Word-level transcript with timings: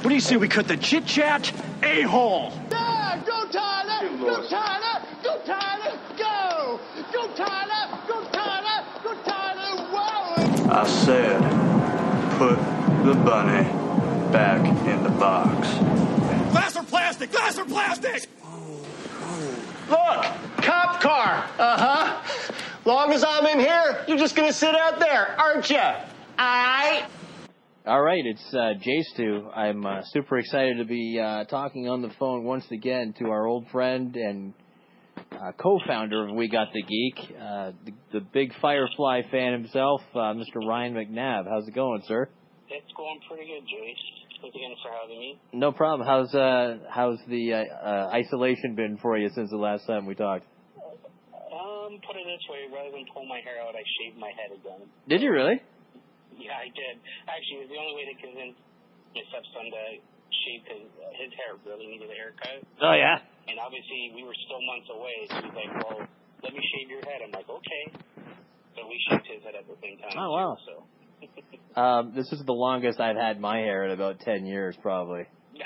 What 0.00 0.08
do 0.08 0.14
you 0.14 0.20
say 0.22 0.38
we 0.38 0.48
cut 0.48 0.66
the 0.66 0.78
chit 0.78 1.04
chat? 1.04 1.52
A 1.82 2.00
hole. 2.02 2.54
Yeah, 2.70 3.22
go 3.26 3.46
Tyler! 3.48 4.08
Go 4.16 4.48
Tyler! 4.48 5.06
Go 5.22 5.38
Tyler! 5.44 5.98
Go! 6.16 6.80
Go 7.12 7.28
Tyler! 7.34 7.98
Go 8.08 8.24
Tyler! 8.32 8.84
Go 9.04 9.14
Tyler! 9.24 9.84
Whoa! 9.92 10.70
I 10.72 10.86
said, 10.86 11.38
put 12.38 12.56
the 13.04 13.14
bunny 13.22 13.64
back 14.32 14.66
in 14.88 15.02
the 15.02 15.10
box. 15.10 15.68
Glass 16.50 16.76
or 16.76 16.82
plastic? 16.84 17.30
Glass 17.30 17.58
or 17.58 17.66
plastic? 17.66 18.26
Look, 19.90 20.24
cop 20.62 21.02
car. 21.02 21.44
Uh 21.58 21.76
huh. 21.76 22.52
Long 22.86 23.12
as 23.12 23.22
I'm 23.22 23.44
in 23.44 23.58
here, 23.58 24.02
you're 24.08 24.16
just 24.16 24.34
gonna 24.34 24.50
sit 24.50 24.74
out 24.74 24.98
there, 24.98 25.38
aren't 25.38 25.68
you? 25.68 25.76
Alright. 26.38 27.04
All 27.86 28.02
right, 28.02 28.22
it's 28.26 28.54
uh, 28.54 28.74
Jay 28.78 29.02
Stu. 29.14 29.48
I'm 29.56 29.86
uh, 29.86 30.02
super 30.12 30.36
excited 30.36 30.76
to 30.76 30.84
be 30.84 31.18
uh, 31.18 31.44
talking 31.44 31.88
on 31.88 32.02
the 32.02 32.10
phone 32.18 32.44
once 32.44 32.66
again 32.70 33.14
to 33.18 33.30
our 33.30 33.46
old 33.46 33.68
friend 33.72 34.14
and 34.16 34.52
uh, 35.32 35.52
co-founder 35.56 36.28
of 36.28 36.34
We 36.34 36.50
Got 36.50 36.74
the 36.74 36.82
Geek, 36.82 37.36
uh, 37.40 37.72
the, 37.86 37.92
the 38.12 38.20
big 38.20 38.52
Firefly 38.60 39.22
fan 39.30 39.54
himself, 39.54 40.02
uh, 40.14 40.34
Mr. 40.34 40.56
Ryan 40.56 40.92
McNabb. 40.92 41.48
How's 41.48 41.66
it 41.68 41.74
going, 41.74 42.02
sir? 42.06 42.28
It's 42.68 42.92
going 42.94 43.18
pretty 43.26 43.46
good, 43.46 43.66
Jay. 43.66 43.96
Thanks 44.42 44.56
again 44.56 44.74
for 44.82 44.92
having 45.00 45.18
me. 45.18 45.40
No 45.54 45.72
problem. 45.72 46.06
How's 46.06 46.34
uh, 46.34 46.80
how's 46.90 47.18
the 47.28 47.54
uh, 47.54 47.56
uh, 47.82 48.10
isolation 48.12 48.74
been 48.74 48.98
for 48.98 49.16
you 49.16 49.30
since 49.34 49.48
the 49.48 49.56
last 49.56 49.86
time 49.86 50.04
we 50.04 50.14
talked? 50.14 50.44
Um, 50.76 51.98
put 52.06 52.16
it 52.16 52.26
this 52.26 52.44
way, 52.50 52.68
rather 52.70 52.90
than 52.90 53.06
pull 53.14 53.24
my 53.24 53.40
hair 53.40 53.56
out, 53.66 53.74
I 53.74 53.82
shaved 53.98 54.18
my 54.18 54.32
head 54.36 54.52
again. 54.54 54.86
Did 55.08 55.22
you 55.22 55.32
really? 55.32 55.62
Yeah, 56.40 56.56
I 56.56 56.72
did. 56.72 56.96
Actually, 57.28 57.62
it 57.62 57.62
was 57.68 57.72
the 57.76 57.80
only 57.80 57.94
way 58.00 58.04
to 58.08 58.16
convince 58.16 58.56
my 59.14 59.22
stepson 59.28 59.68
to 59.70 59.82
shave 60.42 60.60
because 60.64 60.88
his 61.20 61.30
hair 61.36 61.60
really 61.68 61.86
needed 61.86 62.08
a 62.08 62.16
haircut. 62.16 62.64
Oh 62.80 62.96
yeah. 62.96 63.20
And 63.48 63.60
obviously, 63.60 64.12
we 64.14 64.24
were 64.24 64.36
still 64.46 64.62
months 64.64 64.88
away, 64.88 65.16
so 65.28 65.34
he's 65.42 65.56
like, 65.56 65.72
well, 65.84 66.06
let 66.42 66.52
me 66.54 66.62
shave 66.74 66.88
your 66.88 67.02
head. 67.02 67.20
I'm 67.24 67.32
like, 67.32 67.48
okay. 67.48 67.84
So 68.76 68.86
we 68.86 68.96
shaved 69.08 69.26
his 69.26 69.42
head 69.42 69.54
at 69.58 69.66
the 69.66 69.76
same 69.82 69.98
time. 69.98 70.16
Oh, 70.16 70.30
wow. 70.30 70.56
too, 70.56 70.72
So. 70.72 70.84
Um, 71.80 72.14
this 72.16 72.30
is 72.32 72.42
the 72.44 72.52
longest 72.52 72.98
I've 72.98 73.16
had 73.16 73.40
my 73.40 73.58
hair 73.58 73.84
in 73.84 73.92
about 73.92 74.18
ten 74.20 74.44
years, 74.44 74.76
probably. 74.82 75.26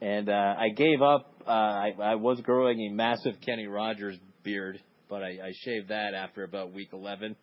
And 0.00 0.28
uh, 0.28 0.54
I 0.58 0.70
gave 0.70 1.00
up. 1.00 1.32
Uh, 1.46 1.50
I, 1.50 1.92
I 2.02 2.14
was 2.16 2.40
growing 2.40 2.80
a 2.80 2.92
massive 2.92 3.34
Kenny 3.44 3.68
Rogers 3.68 4.16
beard, 4.42 4.80
but 5.08 5.22
I, 5.22 5.28
I 5.28 5.52
shaved 5.64 5.88
that 5.88 6.12
after 6.14 6.42
about 6.42 6.72
week 6.72 6.88
11. 6.92 7.36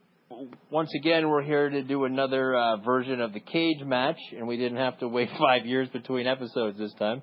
Once 0.69 0.89
again, 0.95 1.29
we're 1.29 1.43
here 1.43 1.69
to 1.69 1.83
do 1.83 2.05
another 2.05 2.55
uh, 2.55 2.77
version 2.77 3.19
of 3.19 3.33
the 3.33 3.39
cage 3.39 3.81
match, 3.83 4.17
and 4.37 4.47
we 4.47 4.55
didn't 4.55 4.77
have 4.77 4.97
to 4.99 5.07
wait 5.07 5.29
five 5.39 5.65
years 5.65 5.89
between 5.89 6.27
episodes 6.27 6.77
this 6.77 6.93
time. 6.93 7.21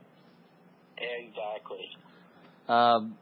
exactly. 0.98 1.89
Um, 2.69 3.17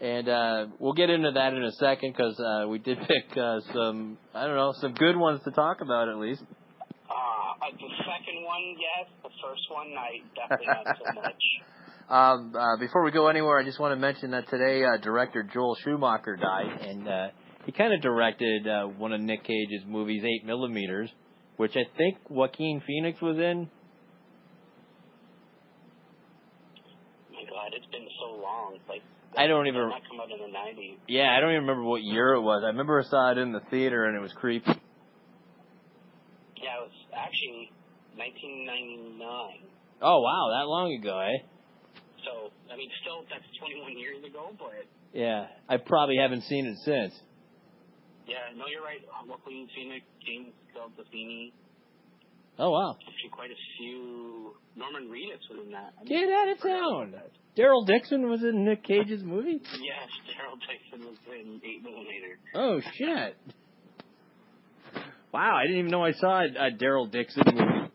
and 0.00 0.28
uh, 0.28 0.66
we'll 0.78 0.92
get 0.92 1.10
into 1.10 1.32
that 1.32 1.52
in 1.54 1.64
a 1.64 1.72
second 1.72 2.14
because 2.16 2.38
uh, 2.38 2.68
we 2.68 2.78
did 2.78 2.98
pick 3.08 3.36
uh, 3.36 3.60
some, 3.74 4.16
I 4.34 4.46
don't 4.46 4.56
know, 4.56 4.72
some 4.80 4.94
good 4.94 5.16
ones 5.16 5.40
to 5.44 5.50
talk 5.50 5.80
about 5.80 6.08
at 6.08 6.16
least. 6.16 6.42
Uh, 6.42 7.70
the 7.72 7.88
second 7.98 8.44
one, 8.44 8.76
yes. 8.78 9.10
The 9.22 9.30
first 9.42 9.62
one, 9.70 9.88
I 9.98 10.20
definitely 10.34 10.66
not 10.66 10.96
so 10.96 11.20
much. 11.20 11.42
Um, 12.08 12.54
uh, 12.56 12.76
before 12.78 13.04
we 13.04 13.10
go 13.10 13.28
anywhere, 13.28 13.58
I 13.58 13.64
just 13.64 13.80
want 13.80 13.92
to 13.92 13.96
mention 13.96 14.30
that 14.30 14.48
today 14.48 14.84
uh, 14.84 14.96
director 14.98 15.42
Joel 15.42 15.76
Schumacher 15.82 16.36
died, 16.36 16.80
and 16.80 17.08
uh, 17.08 17.28
he 17.66 17.72
kind 17.72 17.92
of 17.92 18.00
directed 18.00 18.66
uh, 18.68 18.84
one 18.86 19.12
of 19.12 19.20
Nick 19.20 19.42
Cage's 19.42 19.82
movies, 19.86 20.22
Eight 20.24 20.46
Millimeters, 20.46 21.10
which 21.56 21.72
I 21.76 21.82
think 21.98 22.16
Joaquin 22.30 22.80
Phoenix 22.86 23.20
was 23.20 23.36
in. 23.38 23.68
my 27.32 27.42
God, 27.50 27.72
it's 27.74 27.86
been 27.90 28.06
so 28.20 28.36
long. 28.40 28.78
Like 28.88 29.02
I 29.36 29.48
don't 29.48 29.66
even- 29.66 29.88
not 29.88 30.02
come 30.08 30.20
out 30.20 30.30
in 30.30 30.38
the 30.38 30.46
'90s. 30.56 30.96
Yeah, 31.08 31.34
I 31.36 31.40
don't 31.40 31.50
even 31.50 31.62
remember 31.62 31.82
what 31.82 32.02
year 32.02 32.34
it 32.34 32.40
was. 32.40 32.62
I 32.62 32.68
remember 32.68 33.00
I 33.00 33.04
saw 33.04 33.32
it 33.32 33.38
in 33.38 33.50
the 33.52 33.60
theater, 33.68 34.04
and 34.04 34.16
it 34.16 34.20
was 34.20 34.32
creepy. 34.32 34.70
Yeah, 34.70 34.74
it 36.78 36.82
was 36.82 36.92
actually 37.12 37.72
1999. 38.16 39.58
Oh 40.02 40.20
wow, 40.20 40.50
that 40.56 40.68
long 40.68 40.92
ago, 40.92 41.18
eh? 41.18 41.38
So 42.24 42.52
I 42.72 42.76
mean, 42.76 42.90
still 43.02 43.24
that's 43.28 43.42
21 43.58 43.98
years 43.98 44.24
ago, 44.24 44.52
but 44.56 44.70
Yeah, 45.12 45.48
I 45.68 45.78
probably 45.78 46.16
haven't 46.16 46.42
seen 46.42 46.66
it 46.66 46.76
since. 46.84 47.20
Yeah, 48.26 48.52
no, 48.56 48.66
you're 48.66 48.82
right. 48.82 49.00
Joaquin 49.26 49.68
Phoenix, 49.74 50.04
James 50.26 50.52
Gandolfini, 50.74 51.52
Oh 52.58 52.70
wow, 52.70 52.96
actually 53.00 53.30
quite 53.30 53.50
a 53.50 53.60
few. 53.78 54.54
Norman 54.76 55.08
Reedus 55.08 55.40
was 55.50 55.66
in 55.66 55.72
that. 55.72 55.92
I 56.00 56.04
mean, 56.04 56.26
get 56.26 56.32
out 56.32 56.48
of 56.48 56.62
town. 56.62 57.14
Daryl 57.56 57.86
Dixon 57.86 58.28
was 58.28 58.42
in 58.42 58.64
Nick 58.64 58.82
Cage's 58.84 59.22
movie. 59.22 59.60
Yes, 59.80 60.08
Daryl 60.32 60.58
Dixon 60.60 61.06
was 61.06 61.16
in 61.32 61.60
Eight 61.64 61.82
Millimeter. 61.82 62.38
Oh 62.54 62.80
shit! 62.96 63.36
Wow, 65.32 65.56
I 65.56 65.64
didn't 65.64 65.80
even 65.80 65.90
know 65.90 66.04
I 66.04 66.12
saw 66.12 66.40
a, 66.40 66.68
a 66.68 66.70
Daryl 66.70 67.10
Dixon 67.10 67.42
movie. 67.46 67.90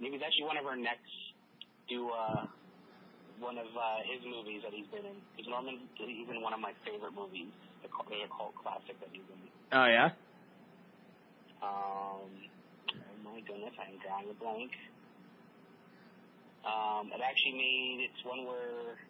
Maybe 0.00 0.16
that's 0.16 0.28
actually 0.28 0.46
one 0.46 0.56
of 0.56 0.64
our 0.64 0.76
next 0.76 1.04
do 1.90 2.08
uh, 2.08 2.46
one 3.40 3.58
of 3.58 3.66
uh, 3.72 4.04
his 4.04 4.20
movies 4.22 4.62
that 4.62 4.72
he's 4.72 4.86
been 4.92 5.04
in. 5.04 5.16
Because 5.34 5.48
Norman, 5.48 5.80
he's 5.96 6.28
in 6.28 6.40
one 6.44 6.52
of 6.52 6.60
my 6.60 6.72
favorite 6.84 7.16
movies. 7.16 7.48
Called, 7.90 8.12
a 8.12 8.28
cult 8.28 8.54
classic 8.54 9.00
that 9.00 9.08
he's 9.10 9.24
in. 9.24 9.40
Oh 9.72 9.86
yeah. 9.86 10.12
Um, 11.62 12.28
oh 12.28 13.16
my 13.24 13.40
goodness, 13.40 13.72
I'm 13.80 13.98
drawing 14.04 14.30
a 14.30 14.36
blank. 14.36 14.70
Um, 16.64 17.10
it 17.12 17.20
actually 17.24 17.56
made 17.56 18.08
it's 18.08 18.24
one 18.24 18.44
where 18.44 19.00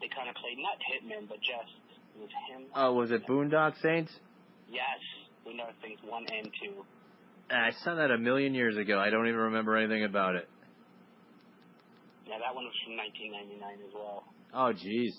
they 0.00 0.08
kind 0.08 0.28
of 0.28 0.36
played 0.36 0.58
not 0.58 0.76
Hitman, 0.80 1.28
but 1.28 1.38
just 1.40 1.72
it 2.16 2.20
was 2.20 2.30
him. 2.48 2.68
Oh, 2.74 2.92
was 2.94 3.10
it 3.10 3.26
Boondock 3.26 3.80
Saints? 3.82 4.12
Yes, 4.68 5.00
we 5.46 5.56
know 5.56 5.66
things 5.82 5.98
one 6.04 6.26
and 6.32 6.50
two. 6.62 6.84
I 7.50 7.72
saw 7.82 7.96
that 7.96 8.10
a 8.10 8.18
million 8.18 8.54
years 8.54 8.76
ago. 8.76 8.98
I 8.98 9.10
don't 9.10 9.26
even 9.26 9.40
remember 9.40 9.76
anything 9.76 10.04
about 10.04 10.36
it. 10.36 10.48
Yeah, 12.30 12.38
that 12.38 12.54
one 12.54 12.62
was 12.62 12.78
from 12.86 12.94
1999 12.94 13.58
as 13.58 13.90
well. 13.90 14.22
Oh 14.54 14.70
jeez. 14.70 15.18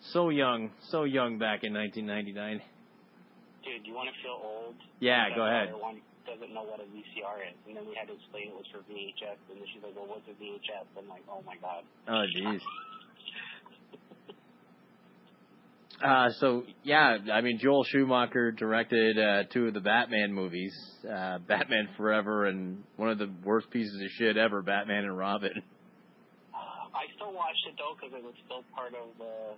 So 0.00 0.32
young, 0.32 0.72
so 0.88 1.04
young 1.04 1.36
back 1.36 1.60
in 1.60 1.76
1999. 1.76 2.64
Dude, 3.64 3.84
you 3.84 3.92
want 3.92 4.08
to 4.08 4.16
feel 4.24 4.40
old? 4.40 4.76
Yeah, 5.00 5.28
go 5.36 5.44
ahead. 5.44 5.76
One 5.76 6.00
doesn't 6.24 6.52
know 6.56 6.64
what 6.64 6.80
a 6.80 6.88
VCR 6.88 7.44
is, 7.52 7.56
and 7.68 7.76
then 7.76 7.84
we 7.84 7.92
had 7.92 8.08
to 8.08 8.16
explain 8.16 8.48
it 8.48 8.56
was 8.56 8.64
for 8.72 8.80
VHS, 8.88 9.36
and 9.52 9.60
then 9.60 9.68
she's 9.68 9.84
like, 9.84 9.92
"Well, 9.92 10.08
what's 10.08 10.24
a 10.24 10.32
VHS?" 10.40 10.88
I'm 10.96 11.08
like, 11.08 11.24
"Oh 11.28 11.44
my 11.44 11.60
god." 11.60 11.84
Oh 12.08 12.24
jeez. 12.32 12.64
Uh, 16.02 16.30
so 16.40 16.64
yeah, 16.82 17.18
I 17.32 17.40
mean 17.40 17.58
Joel 17.58 17.84
Schumacher 17.84 18.52
directed 18.52 19.18
uh, 19.18 19.44
two 19.52 19.68
of 19.68 19.74
the 19.74 19.80
Batman 19.80 20.32
movies, 20.32 20.74
uh, 21.04 21.38
Batman 21.48 21.88
Forever 21.96 22.46
and 22.46 22.82
one 22.96 23.10
of 23.10 23.18
the 23.18 23.30
worst 23.44 23.70
pieces 23.70 23.94
of 24.02 24.10
shit 24.18 24.36
ever, 24.36 24.62
Batman 24.62 25.04
and 25.04 25.16
Robin. 25.16 25.52
I 26.54 27.06
still 27.16 27.32
watched 27.32 27.66
it 27.68 27.74
though 27.76 27.94
because 27.94 28.16
it 28.16 28.24
was 28.24 28.34
still 28.44 28.62
part 28.74 28.94
of 28.94 29.18
the 29.18 29.54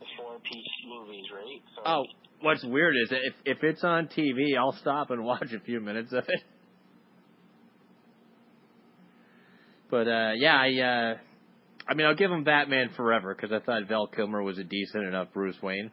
the 0.00 0.06
four 0.16 0.38
piece 0.40 0.66
movies, 0.88 1.24
right? 1.34 1.62
So 1.74 1.82
Oh, 1.84 2.04
what's 2.40 2.64
weird 2.64 2.96
is 2.96 3.08
if 3.10 3.34
if 3.44 3.64
it's 3.64 3.84
on 3.84 4.08
TV, 4.08 4.56
I'll 4.58 4.76
stop 4.80 5.10
and 5.10 5.24
watch 5.24 5.52
a 5.52 5.60
few 5.60 5.80
minutes 5.80 6.12
of 6.12 6.24
it. 6.28 6.42
But 9.90 10.08
uh, 10.08 10.32
yeah, 10.36 10.56
I 10.56 10.80
uh, 10.80 11.14
I 11.88 11.94
mean 11.94 12.06
I'll 12.06 12.14
give 12.14 12.30
him 12.30 12.44
Batman 12.44 12.90
Forever 12.96 13.34
because 13.34 13.52
I 13.52 13.64
thought 13.64 13.88
Val 13.88 14.06
Kilmer 14.06 14.42
was 14.42 14.58
a 14.58 14.64
decent 14.64 15.04
enough 15.04 15.28
Bruce 15.32 15.56
Wayne. 15.62 15.90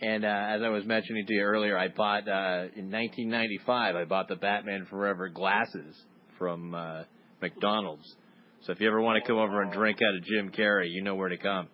And 0.00 0.24
uh, 0.24 0.28
as 0.28 0.62
I 0.62 0.68
was 0.68 0.84
mentioning 0.84 1.26
to 1.26 1.32
you 1.32 1.42
earlier, 1.42 1.78
I 1.78 1.86
bought 1.86 2.26
uh, 2.26 2.66
in 2.74 2.90
1995. 2.90 3.94
I 3.94 4.04
bought 4.04 4.26
the 4.26 4.34
Batman 4.34 4.84
Forever 4.90 5.28
glasses 5.28 5.94
from 6.38 6.74
uh, 6.74 7.04
McDonald's. 7.40 8.16
So 8.62 8.72
if 8.72 8.80
you 8.80 8.88
ever 8.88 9.00
want 9.00 9.22
to 9.22 9.28
come 9.28 9.38
over 9.38 9.62
and 9.62 9.72
drink 9.72 10.00
out 10.02 10.16
of 10.16 10.24
Jim 10.24 10.50
Carrey, 10.50 10.90
you 10.90 11.02
know 11.02 11.14
where 11.14 11.28
to 11.28 11.36
come. 11.36 11.66
is 11.66 11.70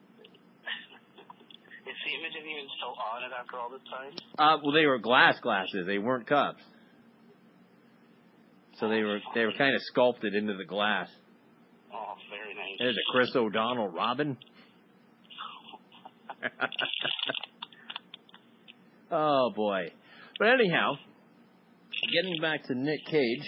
the 2.04 2.18
image 2.18 2.36
of 2.38 2.46
even 2.46 2.66
still 2.76 2.90
on 2.90 3.22
it 3.22 3.32
after 3.38 3.56
all 3.56 3.70
this 3.70 3.80
time? 3.90 4.12
Uh, 4.38 4.58
well, 4.62 4.72
they 4.72 4.84
were 4.84 4.98
glass 4.98 5.40
glasses. 5.40 5.86
They 5.86 5.98
weren't 5.98 6.26
cups. 6.26 6.60
So 8.78 8.88
they 8.88 9.02
were 9.02 9.18
they 9.34 9.44
were 9.44 9.54
kind 9.56 9.74
of 9.74 9.82
sculpted 9.82 10.34
into 10.34 10.54
the 10.54 10.64
glass. 10.64 11.08
Very 12.30 12.54
nice. 12.54 12.78
There's 12.78 12.96
a 12.96 13.12
Chris 13.12 13.30
O'Donnell 13.34 13.88
Robin. 13.88 14.36
oh 19.10 19.50
boy. 19.54 19.92
But 20.38 20.48
anyhow, 20.48 20.94
getting 22.12 22.40
back 22.40 22.64
to 22.64 22.74
Nick 22.74 23.04
Cage. 23.06 23.42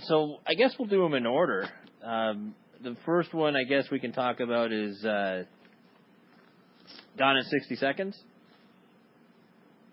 So 0.00 0.36
I 0.46 0.54
guess 0.54 0.74
we'll 0.78 0.88
do 0.88 1.02
them 1.02 1.14
in 1.14 1.26
order. 1.26 1.68
Um, 2.04 2.54
the 2.82 2.96
first 3.04 3.34
one 3.34 3.56
I 3.56 3.64
guess 3.64 3.90
we 3.90 3.98
can 3.98 4.12
talk 4.12 4.40
about 4.40 4.72
is 4.72 5.04
uh, 5.04 5.44
Gone 7.18 7.38
in 7.38 7.44
60 7.44 7.76
Seconds? 7.76 8.14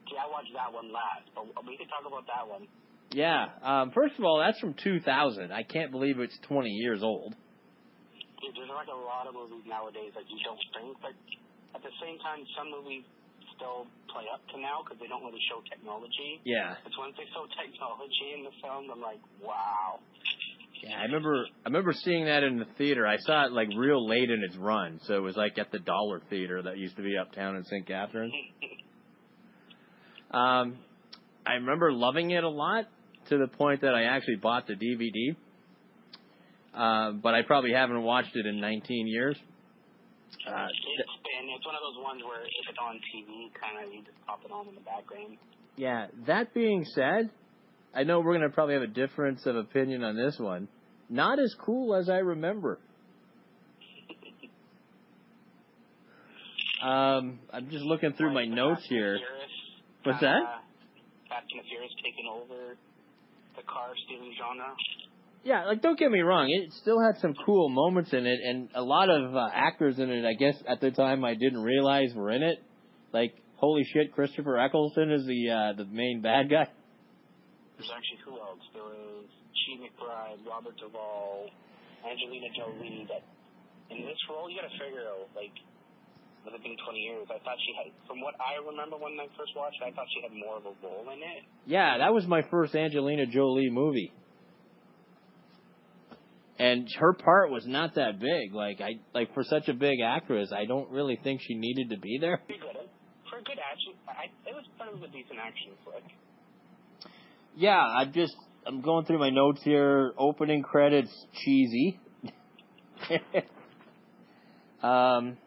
See, 0.09 0.17
I 0.19 0.29
watched 0.29 0.51
that 0.53 0.73
one 0.73 0.91
last, 0.91 1.31
but 1.33 1.45
we 1.65 1.77
can 1.77 1.87
talk 1.87 2.03
about 2.05 2.27
that 2.27 2.47
one. 2.47 2.67
Yeah. 3.13 3.53
Um, 3.61 3.91
first 3.93 4.17
of 4.17 4.25
all, 4.25 4.39
that's 4.39 4.59
from 4.59 4.73
2000. 4.73 5.53
I 5.53 5.63
can't 5.63 5.91
believe 5.91 6.19
it's 6.19 6.37
20 6.49 6.69
years 6.69 7.03
old. 7.03 7.35
Dude, 8.41 8.51
there's 8.57 8.69
like 8.73 8.89
a 8.89 8.97
lot 8.97 9.27
of 9.29 9.33
movies 9.33 9.63
nowadays 9.69 10.11
that 10.17 10.25
you 10.27 10.37
don't 10.43 10.59
think, 10.75 10.97
but 10.99 11.13
at 11.77 11.81
the 11.81 11.93
same 12.01 12.17
time, 12.19 12.43
some 12.57 12.73
movies 12.73 13.05
still 13.55 13.85
play 14.09 14.25
up 14.33 14.41
to 14.51 14.59
now 14.59 14.81
because 14.83 14.99
they 14.99 15.07
don't 15.07 15.23
really 15.23 15.41
show 15.47 15.61
technology. 15.69 16.41
Yeah. 16.43 16.75
It's 16.85 16.97
once 16.97 17.13
they 17.15 17.29
show 17.33 17.45
technology 17.53 18.33
in 18.35 18.43
the 18.43 18.53
film, 18.59 18.89
I'm 18.91 18.99
like, 18.99 19.21
wow. 19.39 20.01
Yeah, 20.81 20.99
I 20.99 21.03
remember 21.03 21.45
I 21.63 21.69
remember 21.69 21.93
seeing 21.93 22.25
that 22.25 22.43
in 22.43 22.59
the 22.59 22.67
theater. 22.77 23.07
I 23.07 23.15
saw 23.17 23.45
it 23.45 23.53
like 23.53 23.69
real 23.77 24.05
late 24.05 24.29
in 24.29 24.43
its 24.43 24.57
run, 24.57 24.99
so 25.03 25.15
it 25.15 25.21
was 25.21 25.37
like 25.37 25.57
at 25.57 25.71
the 25.71 25.79
Dollar 25.79 26.19
Theater 26.29 26.61
that 26.63 26.77
used 26.77 26.97
to 26.97 27.03
be 27.03 27.15
uptown 27.15 27.55
in 27.55 27.63
St. 27.63 27.87
Catharines. 27.87 28.33
Um, 30.31 30.79
I 31.45 31.53
remember 31.53 31.93
loving 31.93 32.31
it 32.31 32.43
a 32.43 32.49
lot 32.49 32.87
to 33.37 33.45
the 33.45 33.57
point 33.57 33.81
that 33.81 33.93
I 33.93 34.03
actually 34.03 34.37
bought 34.37 34.67
the 34.67 34.73
DVD. 34.73 35.35
Uh, 36.73 37.11
but 37.21 37.33
I 37.35 37.41
probably 37.43 37.71
haven't 37.73 38.01
watched 38.01 38.35
it 38.35 38.45
in 38.45 38.59
19 38.59 39.07
years. 39.07 39.35
Uh, 40.47 40.65
It's 40.67 41.09
been, 41.23 41.49
it's 41.55 41.65
one 41.65 41.75
of 41.75 41.81
those 41.81 42.03
ones 42.03 42.21
where 42.25 42.41
if 42.41 42.65
it's 42.69 42.77
on 42.81 42.95
TV, 43.13 43.51
kind 43.59 43.85
of 43.85 43.93
you 43.93 44.01
just 44.01 44.17
pop 44.25 44.41
it 44.43 44.51
on 44.51 44.67
in 44.67 44.75
the 44.75 44.81
background. 44.81 45.37
yeah, 45.75 46.07
that 46.27 46.53
being 46.53 46.83
said, 46.95 47.29
I 47.95 48.03
know 48.03 48.19
we're 48.21 48.37
going 48.37 48.49
to 48.49 48.53
probably 48.53 48.73
have 48.73 48.83
a 48.83 48.87
difference 48.87 49.45
of 49.45 49.55
opinion 49.55 50.03
on 50.03 50.15
this 50.15 50.37
one. 50.39 50.67
Not 51.09 51.37
as 51.39 51.53
cool 51.63 51.95
as 51.95 52.09
I 52.09 52.17
remember. 52.17 52.79
Um, 56.83 57.39
I'm 57.53 57.69
just 57.69 57.85
looking 57.85 58.11
through 58.13 58.33
my 58.33 58.43
notes 58.45 58.81
Fast 58.81 58.89
here. 58.89 59.15
Furious, 59.17 59.51
What's 60.03 60.19
kinda 60.19 60.35
that? 60.43 60.63
Fast 61.29 61.47
and 61.55 61.61
Furious 61.69 61.93
taking 62.03 62.27
over 62.27 62.75
the 63.55 63.63
car 63.63 63.91
stealing 64.05 64.33
genre. 64.37 64.73
Yeah, 65.43 65.65
like 65.65 65.81
don't 65.81 65.99
get 65.99 66.09
me 66.09 66.21
wrong, 66.21 66.49
it 66.49 66.71
still 66.81 66.99
had 67.03 67.19
some 67.19 67.33
cool 67.45 67.67
moments 67.69 68.13
in 68.13 68.25
it, 68.25 68.39
and 68.43 68.69
a 68.75 68.81
lot 68.81 69.09
of 69.09 69.35
uh, 69.35 69.49
actors 69.53 69.99
in 69.99 70.09
it. 70.09 70.25
I 70.25 70.33
guess 70.33 70.55
at 70.67 70.79
the 70.79 70.91
time 70.91 71.25
I 71.25 71.33
didn't 71.35 71.61
realize 71.61 72.13
were 72.15 72.31
in 72.31 72.43
it. 72.43 72.63
Like 73.11 73.35
holy 73.57 73.83
shit, 73.83 74.13
Christopher 74.13 74.57
Eccleston 74.57 75.11
is 75.11 75.25
the 75.25 75.49
uh, 75.49 75.73
the 75.77 75.85
main 75.85 76.21
bad 76.21 76.49
guy. 76.49 76.67
There's 77.75 77.91
actually 77.91 78.23
who 78.23 78.39
else? 78.39 78.63
There 78.73 78.83
was 78.83 79.27
Chi 79.51 79.83
McBride, 79.83 80.47
Robert 80.47 80.77
Duvall, 80.79 81.49
Angelina 82.09 82.47
Jolie. 82.55 83.07
That 83.09 83.23
in 83.93 84.05
this 84.05 84.17
role, 84.29 84.49
you 84.49 84.61
got 84.61 84.69
to 84.71 84.79
figure 84.79 85.07
out 85.09 85.27
like. 85.35 85.51
With 86.45 86.53
it 86.55 86.63
being 86.63 86.77
20 86.83 86.99
years, 86.99 87.27
I 87.29 87.39
thought 87.39 87.55
she 87.65 87.71
had, 87.71 87.91
from 88.07 88.19
what 88.19 88.35
I 88.35 88.59
remember 88.59 88.97
when 88.97 89.13
I 89.19 89.27
first 89.37 89.55
watched 89.55 89.79
I 89.79 89.91
thought 89.91 90.07
she 90.13 90.21
had 90.21 90.35
more 90.35 90.57
of 90.57 90.65
a 90.65 90.75
role 90.83 91.07
in 91.13 91.19
it. 91.19 91.43
Yeah, 91.65 91.99
that 91.99 92.13
was 92.13 92.27
my 92.27 92.41
first 92.51 92.75
Angelina 92.75 93.25
Jolie 93.25 93.69
movie. 93.69 94.11
And 96.59 96.87
her 96.99 97.13
part 97.13 97.49
was 97.49 97.65
not 97.65 97.95
that 97.95 98.19
big. 98.19 98.53
Like 98.53 98.79
I 98.79 98.99
like 99.13 99.33
for 99.33 99.43
such 99.43 99.67
a 99.69 99.73
big 99.73 99.99
actress, 100.05 100.51
I 100.55 100.65
don't 100.65 100.89
really 100.91 101.19
think 101.23 101.41
she 101.41 101.55
needed 101.55 101.89
to 101.89 101.97
be 101.97 102.19
there. 102.21 102.37
Pretty 102.45 102.61
good. 102.61 102.75
For 103.29 103.39
a 103.39 103.43
good 103.43 103.57
action, 103.59 103.93
I, 104.07 104.25
it 104.47 104.53
was 104.53 104.63
kind 104.77 104.93
of 104.93 105.01
a 105.01 105.07
decent 105.07 105.39
action 105.41 105.71
flick. 105.83 106.03
Yeah, 107.55 107.79
I 107.79 108.05
just 108.05 108.35
I'm 108.67 108.81
going 108.81 109.05
through 109.05 109.19
my 109.19 109.29
notes 109.29 109.61
here. 109.63 110.13
Opening 110.17 110.61
credits 110.61 111.11
cheesy. 111.43 111.99
um 114.83 115.37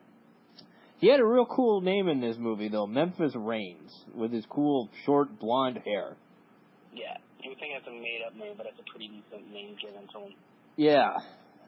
he 1.06 1.12
had 1.12 1.20
a 1.20 1.25
real 1.25 1.47
cool 1.47 1.82
name 1.82 2.08
in 2.08 2.20
this 2.20 2.37
movie 2.37 2.69
though, 2.69 2.88
Memphis 2.88 3.32
Raines, 3.37 3.93
with 4.12 4.32
his 4.32 4.44
cool 4.50 4.91
short 5.05 5.38
blonde 5.38 5.79
hair. 5.85 6.17
Yeah, 6.93 7.17
you 7.41 7.50
would 7.50 7.61
think 7.61 7.75
it's 7.79 7.87
a 7.87 7.93
made-up 7.93 8.35
name, 8.35 8.55
but 8.56 8.67
it's 8.67 8.81
a 8.81 8.91
pretty 8.91 9.06
decent 9.06 9.53
name 9.53 9.76
given 9.81 10.03
to 10.12 10.19
him. 10.19 10.35
Yeah. 10.75 11.14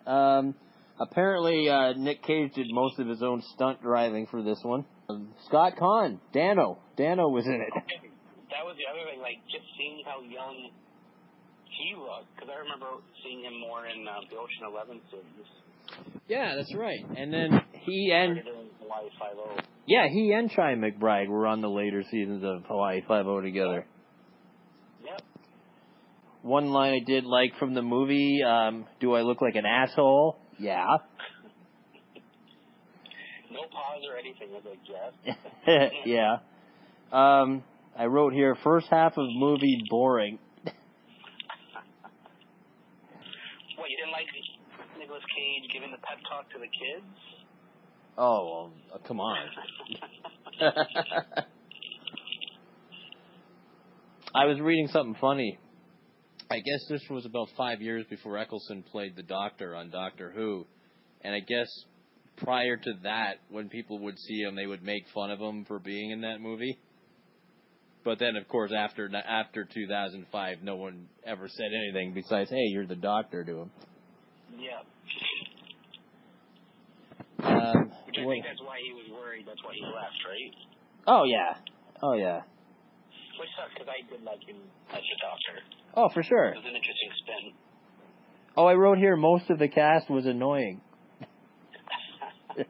Um, 0.08 0.56
apparently, 0.99 1.69
uh, 1.70 1.93
Nick 1.93 2.25
Cage 2.25 2.55
did 2.55 2.67
most 2.70 2.99
of 2.99 3.06
his 3.06 3.23
own 3.23 3.40
stunt 3.55 3.81
driving 3.81 4.26
for 4.26 4.43
this 4.43 4.58
one. 4.64 4.85
Um, 5.08 5.29
Scott 5.46 5.75
Caan, 5.81 6.19
Dano. 6.32 6.79
Dano 6.96 7.29
was 7.29 7.46
in 7.46 7.62
it. 7.62 7.73
That 8.49 8.64
was 8.64 8.81
the 8.81 8.88
other 8.88 9.05
thing, 9.05 9.20
like 9.20 9.44
just 9.52 9.69
seeing 9.76 10.02
how 10.08 10.25
young 10.25 10.73
he 11.69 11.94
looked, 11.94 12.32
because 12.34 12.49
I 12.49 12.58
remember 12.64 13.05
seeing 13.23 13.44
him 13.44 13.61
more 13.61 13.84
in 13.84 14.08
uh, 14.08 14.25
the 14.32 14.41
Ocean 14.41 14.64
Eleven 14.67 15.05
series. 15.12 15.46
Yeah, 16.28 16.54
that's 16.56 16.74
right. 16.74 17.00
And 17.16 17.32
then 17.32 17.62
he 17.84 18.12
and 18.14 18.36
Started 18.40 18.52
doing 18.52 18.68
Hawaii 18.82 19.08
Five 19.18 19.36
O. 19.38 19.56
yeah, 19.86 20.08
he 20.08 20.32
and 20.32 20.50
Chi 20.54 20.74
McBride 20.74 21.28
were 21.28 21.46
on 21.46 21.62
the 21.62 21.68
later 21.70 22.02
seasons 22.10 22.44
of 22.44 22.64
Hawaii 22.66 23.00
Five 23.08 23.26
O 23.26 23.40
together. 23.40 23.86
Yep. 25.04 25.22
One 26.42 26.70
line 26.70 26.94
I 26.94 27.04
did 27.04 27.24
like 27.24 27.56
from 27.58 27.74
the 27.74 27.82
movie: 27.82 28.42
um, 28.42 28.86
"Do 29.00 29.14
I 29.14 29.22
look 29.22 29.40
like 29.40 29.54
an 29.56 29.66
asshole?" 29.66 30.36
Yeah. 30.58 30.84
No 33.50 33.60
pause 33.72 34.02
or 34.06 34.18
anything. 34.18 34.48
I 34.52 34.56
was 34.56 34.64
like, 34.68 34.78
yes. 35.66 35.90
yeah. 36.04 36.36
Um, 37.10 37.64
I 37.98 38.04
wrote 38.04 38.34
here: 38.34 38.54
first 38.62 38.88
half 38.90 39.16
of 39.16 39.24
movie 39.30 39.80
boring. 39.88 40.38
What 43.76 43.88
you 43.88 43.96
didn't 43.96 44.12
like 44.12 44.26
Nicolas 45.38 45.70
giving 45.73 45.90
the 45.90 45.99
pep 45.99 46.19
talk 46.29 46.50
to 46.52 46.58
the 46.58 46.67
kids? 46.67 47.06
Oh, 48.17 48.44
well, 48.46 48.73
uh, 48.94 48.99
come 49.06 49.20
on. 49.20 49.37
I 54.35 54.44
was 54.46 54.61
reading 54.61 54.88
something 54.88 55.17
funny. 55.20 55.58
I 56.50 56.56
guess 56.56 56.88
this 56.88 57.02
was 57.11 57.26
about 57.26 57.49
five 57.56 57.81
years 57.81 58.06
before 58.08 58.38
Eccleston 58.38 58.82
played 58.90 59.14
the 59.17 59.23
Doctor 59.23 59.76
on 59.76 59.90
Doctor 59.90 60.32
Who, 60.35 60.67
and 61.23 61.35
I 61.35 61.41
guess 61.41 61.69
prior 62.37 62.76
to 62.76 62.93
that, 63.05 63.34
when 63.50 63.69
people 63.69 63.99
would 64.00 64.19
see 64.19 64.41
him, 64.41 64.56
they 64.56 64.67
would 64.67 64.82
make 64.82 65.05
fun 65.14 65.31
of 65.31 65.38
him 65.38 65.64
for 65.67 65.79
being 65.79 66.11
in 66.11 66.23
that 66.23 66.41
movie. 66.41 66.79
But 68.05 68.19
then, 68.19 68.37
of 68.37 68.49
course, 68.49 68.73
after 68.76 69.11
after 69.14 69.64
2005, 69.64 70.62
no 70.62 70.76
one 70.76 71.08
ever 71.26 71.49
said 71.49 71.70
anything 71.75 72.14
besides, 72.14 72.49
"Hey, 72.49 72.64
you're 72.70 72.87
the 72.87 72.96
Doctor" 72.96 73.44
to 73.44 73.62
him. 73.62 73.70
yeah. 74.58 74.81
Um, 77.40 77.93
Which 78.06 78.19
I 78.19 78.25
think 78.26 78.44
that's 78.44 78.60
why 78.62 78.78
he 78.84 78.93
was 78.93 79.06
worried. 79.14 79.44
That's 79.46 79.62
why 79.62 79.72
he 79.75 79.82
left, 79.84 80.19
right? 80.26 80.52
oh 81.06 81.22
yeah, 81.25 81.55
oh 82.02 82.14
yeah, 82.14 82.43
Which 83.38 83.48
sucks 83.56 83.72
because 83.74 83.88
I 83.88 84.03
did 84.10 84.22
like 84.24 84.43
him 84.46 84.56
as 84.91 85.00
the 85.00 85.17
Doctor. 85.22 85.62
oh 85.94 86.08
for 86.12 86.22
sure. 86.22 86.48
It 86.50 86.56
was 86.56 86.65
an 86.67 86.74
interesting 86.77 87.10
spin. 87.22 87.53
Oh, 88.56 88.67
I 88.67 88.74
wrote 88.74 88.98
here 88.98 89.17
most 89.17 89.50
of 89.50 89.58
the 89.60 89.69
cast 89.69 90.10
was 90.10 90.27
annoying. 90.27 90.81
uh, 92.58 92.65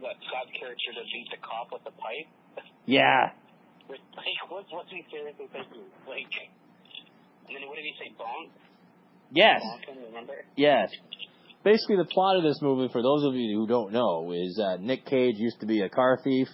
What 0.00 0.16
Scott's 0.24 0.50
character 0.58 0.92
to 0.96 1.04
beat 1.12 1.28
the 1.30 1.36
cop 1.42 1.68
with 1.72 1.82
a 1.86 1.90
pipe? 1.92 2.28
yeah. 2.86 3.32
Like, 3.88 4.00
what, 4.50 4.64
what's 4.70 4.90
he 4.90 5.04
seriously 5.10 5.46
thinking? 5.52 5.84
Like, 6.08 6.32
and 7.48 7.56
then 7.56 7.68
what 7.68 7.76
did 7.76 7.84
he 7.84 7.94
say? 7.98 8.12
Bonk? 8.18 8.50
Yes. 9.32 9.60
Bonk? 9.88 10.06
Remember? 10.08 10.34
Yes. 10.56 10.90
Basically, 11.64 11.96
the 11.96 12.04
plot 12.04 12.36
of 12.36 12.42
this 12.42 12.60
movie, 12.62 12.92
for 12.92 13.02
those 13.02 13.24
of 13.24 13.34
you 13.34 13.58
who 13.58 13.66
don't 13.66 13.92
know, 13.92 14.32
is 14.32 14.60
uh, 14.62 14.76
Nick 14.80 15.04
Cage 15.06 15.34
used 15.36 15.60
to 15.60 15.66
be 15.66 15.80
a 15.82 15.88
car 15.88 16.18
thief, 16.22 16.48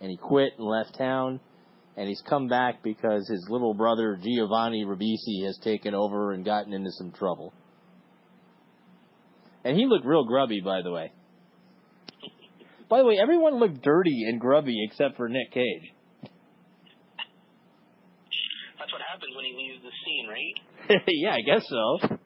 and 0.00 0.10
he 0.10 0.16
quit 0.16 0.52
and 0.58 0.66
left 0.66 0.98
town, 0.98 1.40
and 1.96 2.08
he's 2.08 2.22
come 2.28 2.48
back 2.48 2.82
because 2.82 3.28
his 3.28 3.46
little 3.48 3.74
brother 3.74 4.18
Giovanni 4.22 4.84
Ribisi 4.84 5.46
has 5.46 5.58
taken 5.62 5.94
over 5.94 6.32
and 6.32 6.44
gotten 6.44 6.72
into 6.72 6.90
some 6.92 7.12
trouble. 7.12 7.52
And 9.64 9.76
he 9.76 9.86
looked 9.86 10.06
real 10.06 10.24
grubby, 10.24 10.60
by 10.64 10.82
the 10.82 10.90
way. 10.90 11.12
By 12.88 12.98
the 12.98 13.04
way, 13.04 13.18
everyone 13.22 13.60
looked 13.60 13.82
dirty 13.82 14.24
and 14.26 14.40
grubby 14.40 14.84
except 14.84 15.16
for 15.16 15.28
Nick 15.28 15.52
Cage. 15.52 15.92
That's 18.78 18.92
what 18.92 19.02
happens 19.06 19.30
when 19.36 19.44
he 19.44 19.54
leaves 19.54 19.78
the 19.90 19.96
scene, 20.04 20.26
right? 20.28 21.02
yeah, 21.08 21.34
I 21.34 21.40
guess 21.42 21.64
so. 21.68 22.16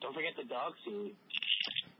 Don't 0.00 0.14
forget 0.14 0.32
the 0.36 0.48
dog 0.48 0.72
scene. 0.84 1.12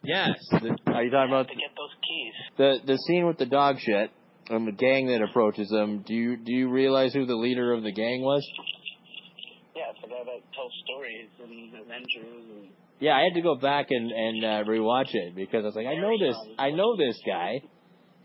Yes. 0.02 0.30
The, 0.50 0.76
are 0.92 1.04
you 1.04 1.10
talking 1.10 1.30
about 1.32 1.48
To 1.48 1.54
get 1.54 1.70
those 1.76 1.94
keys. 2.02 2.34
the 2.58 2.92
the 2.92 2.98
scene 3.06 3.26
with 3.26 3.38
the 3.38 3.46
dog 3.46 3.76
shit 3.78 4.10
and 4.50 4.66
the 4.66 4.72
gang 4.72 5.06
that 5.06 5.22
approaches 5.22 5.68
them? 5.70 6.02
Do 6.06 6.14
you 6.14 6.36
do 6.36 6.52
you 6.52 6.68
realize 6.70 7.12
who 7.14 7.24
the 7.26 7.36
leader 7.36 7.72
of 7.72 7.82
the 7.84 7.92
gang 7.92 8.22
was? 8.22 8.44
Yeah, 9.76 9.82
it's 9.92 10.00
the 10.02 10.08
guy 10.08 10.24
that 10.24 10.42
tells 10.54 10.72
stories 10.84 11.28
and 11.42 11.74
Avengers 11.74 12.44
and 12.50 12.68
Yeah, 13.00 13.14
I 13.16 13.22
had 13.22 13.34
to 13.34 13.42
go 13.42 13.54
back 13.56 13.86
and 13.90 14.10
and 14.10 14.44
uh, 14.44 14.64
rewatch 14.68 15.14
it 15.14 15.34
because 15.36 15.62
I 15.62 15.66
was 15.66 15.76
like, 15.76 15.86
I 15.86 15.94
know 15.94 16.18
this, 16.18 16.36
I 16.58 16.70
know 16.70 16.96
this 16.96 17.18
guy, 17.24 17.62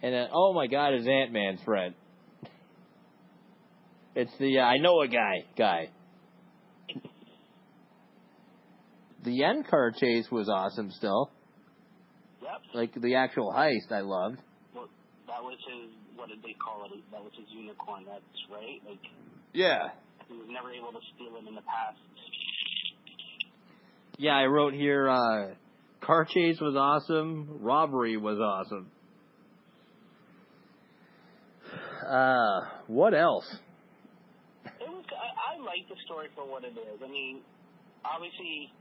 and 0.02 0.14
then 0.14 0.28
oh 0.34 0.54
my 0.54 0.66
god, 0.68 0.94
it's 0.94 1.08
Ant 1.08 1.32
Man's 1.32 1.62
friend. 1.64 1.94
It's 4.20 4.36
the 4.40 4.58
uh, 4.58 4.64
I 4.64 4.78
know 4.78 5.02
a 5.02 5.08
guy 5.08 5.44
guy. 5.56 5.90
The 9.24 9.44
end 9.44 9.68
car 9.68 9.92
chase 9.92 10.26
was 10.32 10.50
awesome. 10.50 10.90
Still, 10.90 11.30
Yep. 12.42 12.50
Yep. 12.52 12.62
Like 12.74 12.94
the 13.00 13.14
actual 13.16 13.54
heist, 13.56 13.92
I 13.92 14.00
loved. 14.02 14.40
Well, 14.74 14.88
that 15.28 15.44
was 15.44 15.58
his. 15.68 15.92
What 16.16 16.30
did 16.30 16.42
they 16.42 16.54
call 16.54 16.86
it? 16.86 16.92
That 17.12 17.22
was 17.24 17.32
his 17.38 17.46
unicorn. 17.52 18.06
That's 18.08 18.24
right. 18.52 18.82
Like 18.90 18.98
Yeah. 19.54 19.90
he 20.28 20.34
was 20.34 20.48
never 20.50 20.72
able 20.72 20.94
to 20.94 21.00
steal 21.16 21.36
it 21.40 21.48
in 21.48 21.54
the 21.54 21.62
past. 21.62 22.00
Yeah, 24.18 24.36
I 24.36 24.46
wrote 24.46 24.74
here. 24.74 25.08
uh 25.10 25.50
Car 26.02 26.26
chase 26.26 26.58
was 26.60 26.76
awesome. 26.76 27.60
Robbery 27.62 28.18
was 28.18 28.40
awesome. 28.40 28.88
Uh, 32.08 32.62
what 32.88 33.14
else? 33.14 33.46
It 35.78 35.90
was. 35.90 35.94
I, 35.94 35.94
I 35.94 35.94
like 35.94 35.94
the 35.94 36.00
story 36.06 36.28
for 36.34 36.46
what 36.50 36.64
it 36.66 36.74
is. 36.74 36.98
I 37.04 37.10
mean, 37.10 37.46
obviously, 38.06 38.74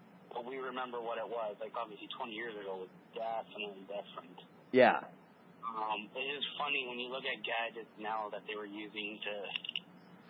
we 0.49 0.57
remember 0.57 1.01
what 1.01 1.19
it 1.19 1.29
was. 1.29 1.57
Like 1.61 1.73
obviously, 1.77 2.09
20 2.17 2.33
years 2.33 2.55
ago 2.57 2.85
was 2.87 2.93
definitely 3.13 3.85
different. 3.85 4.39
Yeah. 4.73 5.05
Um, 5.67 6.09
it 6.15 6.27
is 6.27 6.45
funny 6.57 6.87
when 6.89 6.97
you 7.01 7.11
look 7.11 7.27
at 7.27 7.43
gadgets 7.43 7.91
now 8.01 8.31
that 8.33 8.47
they 8.49 8.55
were 8.57 8.69
using 8.69 9.19
to 9.27 9.35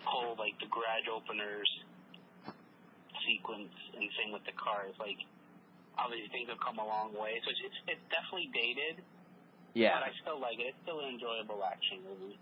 pull 0.03 0.35
like 0.39 0.57
the 0.59 0.67
garage 0.67 1.07
openers 1.07 1.69
sequence 3.27 3.71
and 3.95 4.07
same 4.17 4.31
with 4.33 4.43
the 4.49 4.55
cars. 4.57 4.95
Like 4.99 5.19
obviously 5.99 6.27
things 6.33 6.49
have 6.49 6.59
come 6.59 6.79
a 6.79 6.87
long 6.87 7.13
way, 7.13 7.39
so 7.43 7.51
it's 7.53 7.61
it's, 7.63 7.97
it's 7.97 8.05
definitely 8.11 8.49
dated, 8.51 9.03
Yeah. 9.77 9.99
but 9.99 10.09
I 10.09 10.11
still 10.23 10.39
like 10.41 10.59
it. 10.59 10.73
It's 10.73 10.81
still 10.83 10.99
an 11.05 11.15
enjoyable 11.15 11.63
action 11.63 12.01
movie. 12.05 12.39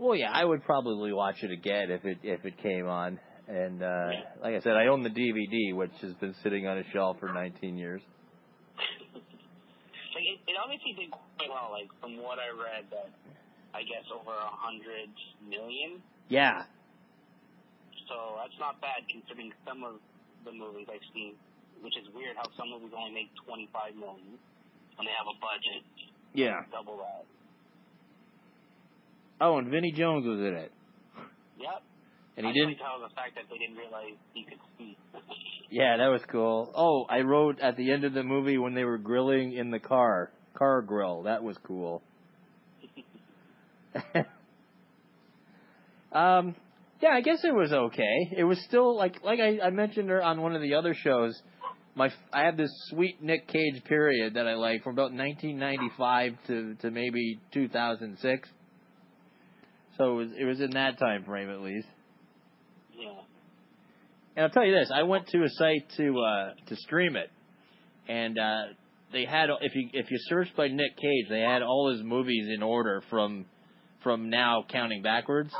Well, 0.00 0.16
yeah, 0.16 0.32
I 0.32 0.42
would 0.42 0.64
probably 0.64 1.12
watch 1.12 1.36
it 1.42 1.50
again 1.52 1.90
if 1.90 2.02
it 2.06 2.18
if 2.22 2.42
it 2.46 2.56
came 2.62 2.88
on. 2.88 3.20
And 3.46 3.82
uh 3.82 4.08
like 4.42 4.54
I 4.56 4.60
said, 4.64 4.72
I 4.72 4.86
own 4.86 5.02
the 5.02 5.12
DVD, 5.12 5.76
which 5.76 5.92
has 6.00 6.14
been 6.14 6.34
sitting 6.42 6.66
on 6.66 6.78
a 6.78 6.84
shelf 6.90 7.18
for 7.20 7.28
19 7.28 7.76
years. 7.76 8.00
like 8.80 10.24
it, 10.24 10.40
it 10.48 10.56
obviously 10.56 10.96
did 10.96 11.10
quite 11.12 11.52
well. 11.52 11.68
Like 11.76 11.92
from 12.00 12.16
what 12.16 12.40
I 12.40 12.48
read, 12.48 12.88
that 12.96 13.12
I 13.76 13.84
guess 13.84 14.08
over 14.08 14.32
a 14.32 14.52
hundred 14.56 15.12
million. 15.44 16.00
Yeah. 16.32 16.64
So 18.08 18.40
that's 18.40 18.56
not 18.56 18.80
bad 18.80 19.04
considering 19.04 19.52
some 19.68 19.84
of 19.84 20.00
the 20.48 20.52
movies 20.56 20.88
I've 20.88 21.04
seen, 21.12 21.36
which 21.84 21.94
is 22.00 22.08
weird 22.16 22.40
how 22.40 22.48
some 22.56 22.72
movies 22.72 22.96
only 22.96 23.12
make 23.12 23.28
25 23.44 24.00
million 24.00 24.40
when 24.96 25.04
they 25.04 25.12
have 25.12 25.28
a 25.28 25.36
budget 25.36 25.84
Yeah. 26.32 26.64
double 26.72 26.96
that. 27.04 27.28
Oh, 29.40 29.58
and 29.58 29.68
Vinnie 29.70 29.92
Jones 29.92 30.26
was 30.26 30.38
in 30.40 30.54
it, 30.54 30.70
Yep. 31.58 31.82
and 32.36 32.46
he 32.46 32.50
I 32.50 32.54
didn't. 32.54 32.76
Tell 32.78 33.00
the 33.00 33.14
fact 33.14 33.34
that 33.36 33.44
they 33.50 33.58
didn't 33.58 33.76
realize 33.76 34.14
he 34.34 34.44
could 34.44 34.58
speak. 34.74 34.98
Yeah, 35.70 35.96
that 35.98 36.08
was 36.08 36.20
cool. 36.30 36.72
Oh, 36.74 37.04
I 37.08 37.20
wrote 37.20 37.60
at 37.60 37.76
the 37.76 37.90
end 37.92 38.04
of 38.04 38.12
the 38.12 38.22
movie 38.24 38.58
when 38.58 38.74
they 38.74 38.84
were 38.84 38.98
grilling 38.98 39.52
in 39.52 39.70
the 39.70 39.78
car, 39.78 40.30
car 40.54 40.82
grill. 40.82 41.22
That 41.22 41.42
was 41.42 41.56
cool. 41.64 42.02
um, 46.12 46.54
yeah, 47.00 47.10
I 47.10 47.20
guess 47.22 47.38
it 47.44 47.54
was 47.54 47.72
okay. 47.72 48.30
It 48.36 48.44
was 48.44 48.62
still 48.64 48.96
like 48.96 49.22
like 49.22 49.40
I, 49.40 49.58
I 49.66 49.70
mentioned 49.70 50.08
her 50.10 50.22
on 50.22 50.40
one 50.42 50.54
of 50.54 50.62
the 50.62 50.74
other 50.74 50.94
shows. 50.94 51.40
My 51.94 52.06
f- 52.06 52.12
I 52.32 52.42
had 52.42 52.56
this 52.56 52.70
sweet 52.88 53.22
Nick 53.22 53.48
Cage 53.48 53.82
period 53.84 54.34
that 54.34 54.46
I 54.46 54.54
like 54.54 54.82
from 54.82 54.92
about 54.94 55.12
1995 55.12 56.32
to 56.48 56.74
to 56.82 56.90
maybe 56.90 57.40
2006. 57.52 58.48
So 60.00 60.12
it 60.12 60.14
was 60.16 60.28
it 60.38 60.44
was 60.46 60.60
in 60.62 60.70
that 60.70 60.98
time 60.98 61.24
frame 61.24 61.50
at 61.50 61.60
least. 61.60 61.86
yeah. 62.98 63.10
And 64.34 64.44
I'll 64.46 64.50
tell 64.50 64.64
you 64.64 64.72
this: 64.74 64.90
I 64.94 65.02
went 65.02 65.26
to 65.28 65.42
a 65.42 65.48
site 65.50 65.90
to 65.98 66.18
uh, 66.18 66.50
to 66.68 66.76
stream 66.76 67.16
it, 67.16 67.30
and 68.08 68.38
uh, 68.38 68.62
they 69.12 69.26
had 69.26 69.50
if 69.60 69.74
you 69.74 69.90
if 69.92 70.10
you 70.10 70.16
searched 70.20 70.56
by 70.56 70.68
Nick 70.68 70.96
Cage, 70.96 71.26
they 71.28 71.40
had 71.40 71.60
all 71.60 71.92
his 71.92 72.02
movies 72.02 72.48
in 72.50 72.62
order 72.62 73.02
from 73.10 73.44
from 74.02 74.30
now 74.30 74.64
counting 74.66 75.02
backwards. 75.02 75.52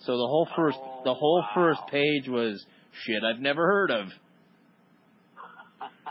So 0.00 0.10
the 0.10 0.26
whole 0.26 0.48
first 0.56 0.78
Oh, 0.82 1.02
the 1.04 1.14
whole 1.14 1.42
wow. 1.42 1.50
first 1.54 1.82
page 1.92 2.26
was 2.26 2.66
shit 3.06 3.22
I've 3.22 3.40
never 3.40 3.64
heard 3.64 3.92
of. 3.92 4.08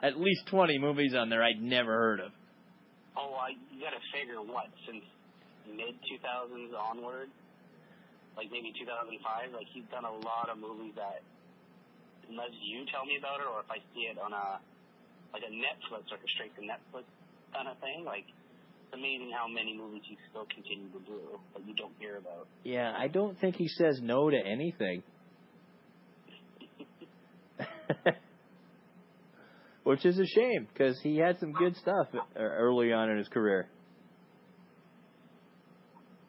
At 0.01 0.17
least 0.17 0.47
twenty 0.47 0.77
movies 0.79 1.13
on 1.15 1.27
there 1.29 1.43
I'd 1.43 1.61
never 1.61 1.91
heard 1.91 2.21
of. 2.21 2.31
Oh, 3.17 3.35
I, 3.35 3.49
you 3.75 3.81
gotta 3.83 3.99
figure 4.13 4.41
what 4.41 4.67
since 4.87 5.03
mid 5.67 5.95
2000s 6.07 6.71
onward, 6.79 7.27
like 8.37 8.51
maybe 8.51 8.73
2005. 8.73 9.53
Like 9.53 9.67
he's 9.73 9.85
done 9.91 10.05
a 10.05 10.15
lot 10.25 10.49
of 10.49 10.57
movies 10.57 10.93
that, 10.95 11.21
unless 12.29 12.53
you 12.61 12.85
tell 12.89 13.05
me 13.05 13.17
about 13.17 13.39
it 13.39 13.47
or 13.47 13.61
if 13.61 13.69
I 13.69 13.79
see 13.93 14.09
it 14.09 14.17
on 14.17 14.33
a 14.33 14.59
like 15.33 15.43
a 15.43 15.51
Netflix, 15.51 16.11
like 16.13 16.21
a 16.21 16.29
straight 16.37 16.53
to 16.57 16.61
Netflix 16.61 17.05
kind 17.53 17.67
of 17.67 17.77
thing, 17.79 18.03
like. 18.05 18.25
It's 18.93 18.99
amazing 19.01 19.31
how 19.33 19.47
many 19.47 19.75
movies 19.75 20.03
he 20.07 20.15
still 20.29 20.45
continue 20.53 20.87
to 20.89 20.99
do 20.99 21.17
that 21.55 21.65
you 21.67 21.73
don't 21.73 21.93
hear 21.97 22.17
about. 22.17 22.47
Yeah, 22.63 22.93
I 22.95 23.07
don't 23.07 23.39
think 23.39 23.55
he 23.55 23.67
says 23.67 23.99
no 23.99 24.29
to 24.29 24.37
anything. 24.37 25.01
Which 29.83 30.05
is 30.05 30.17
a 30.17 30.25
shame 30.25 30.67
because 30.71 30.99
he 31.01 31.17
had 31.17 31.39
some 31.39 31.51
good 31.53 31.75
stuff 31.77 32.07
early 32.35 32.93
on 32.93 33.09
in 33.09 33.17
his 33.17 33.27
career. 33.27 33.67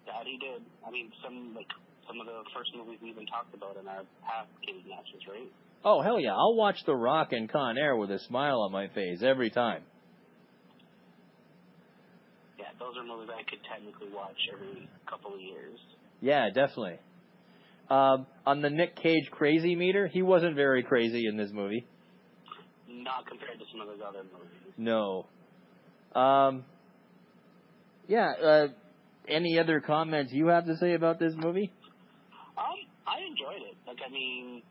That 0.07 0.27
he 0.27 0.39
did. 0.39 0.63
I 0.87 0.91
mean, 0.91 1.13
some 1.23 1.55
like 1.55 1.69
some 2.07 2.21
of 2.21 2.27
the 2.27 2.43
first 2.55 2.71
movies 2.77 2.99
we 3.03 3.11
even 3.11 3.27
talked 3.27 3.55
about 3.55 3.77
in 3.77 3.89
our 3.89 4.03
past 4.25 4.49
cage 4.67 4.85
matches, 4.89 5.23
right? 5.29 5.51
Oh 5.85 6.03
hell 6.03 6.19
yeah! 6.19 6.33
I'll 6.33 6.55
watch 6.55 6.77
The 6.87 6.95
Rock 6.95 7.33
and 7.33 7.51
Con 7.51 7.77
Air 7.77 7.97
with 7.97 8.11
a 8.11 8.19
smile 8.19 8.61
on 8.61 8.73
my 8.73 8.89
face 8.89 9.23
every 9.23 9.51
time. 9.51 9.83
Yeah, 12.59 12.67
those 12.79 12.97
are 12.97 13.05
movies 13.05 13.29
I 13.33 13.43
could 13.49 13.61
technically 13.71 14.09
watch 14.15 14.37
every 14.53 14.89
couple 15.09 15.35
of 15.35 15.41
years. 15.41 15.79
Yeah, 16.21 16.49
definitely. 16.49 16.99
Um, 17.91 18.27
on 18.47 18.63
the 18.63 18.71
Nick 18.71 18.97
Cage 18.97 19.31
crazy 19.31 19.77
meter, 19.77 20.07
he 20.07 20.23
wasn't 20.23 20.57
very 20.57 20.83
crazy 20.83 21.27
in 21.27 21.37
this 21.37 21.51
movie. 21.53 21.87
Not 22.89 23.27
compared 23.27 23.59
to 23.59 23.65
some 23.71 23.83
of 23.83 23.89
those 23.89 24.01
other 24.07 24.23
movies. 24.23 24.73
No. 24.79 25.27
Um. 26.15 26.65
Yeah. 28.09 28.33
Uh, 28.43 28.67
any 29.29 29.59
other 29.59 29.81
comments 29.81 30.33
you 30.33 30.49
have 30.49 30.67
to 30.67 30.77
say 30.77 30.95
about 30.95 31.19
this 31.19 31.35
movie? 31.37 31.71
I 33.05 33.21
enjoyed 33.25 33.63
it. 33.65 33.77
Like, 33.87 34.01
I 34.01 34.11
mean, 34.11 34.65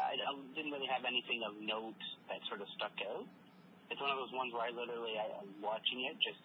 I, 0.00 0.16
I 0.16 0.32
didn't 0.56 0.72
really 0.72 0.88
have 0.88 1.04
anything 1.04 1.44
of 1.44 1.52
note 1.60 1.98
that 2.32 2.40
sort 2.48 2.60
of 2.64 2.68
stuck 2.76 2.94
out. 3.04 3.26
It's 3.92 4.00
one 4.00 4.12
of 4.12 4.18
those 4.20 4.32
ones 4.32 4.52
where 4.52 4.68
I 4.68 4.72
literally, 4.72 5.16
I, 5.16 5.28
I'm 5.40 5.52
watching 5.60 6.04
it, 6.08 6.16
just 6.20 6.40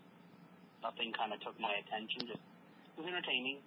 nothing 0.84 1.12
kind 1.16 1.32
of 1.32 1.40
took 1.44 1.56
my 1.60 1.72
attention. 1.84 2.28
Just 2.28 2.44
it 2.44 3.00
was 3.00 3.08
entertaining. 3.08 3.60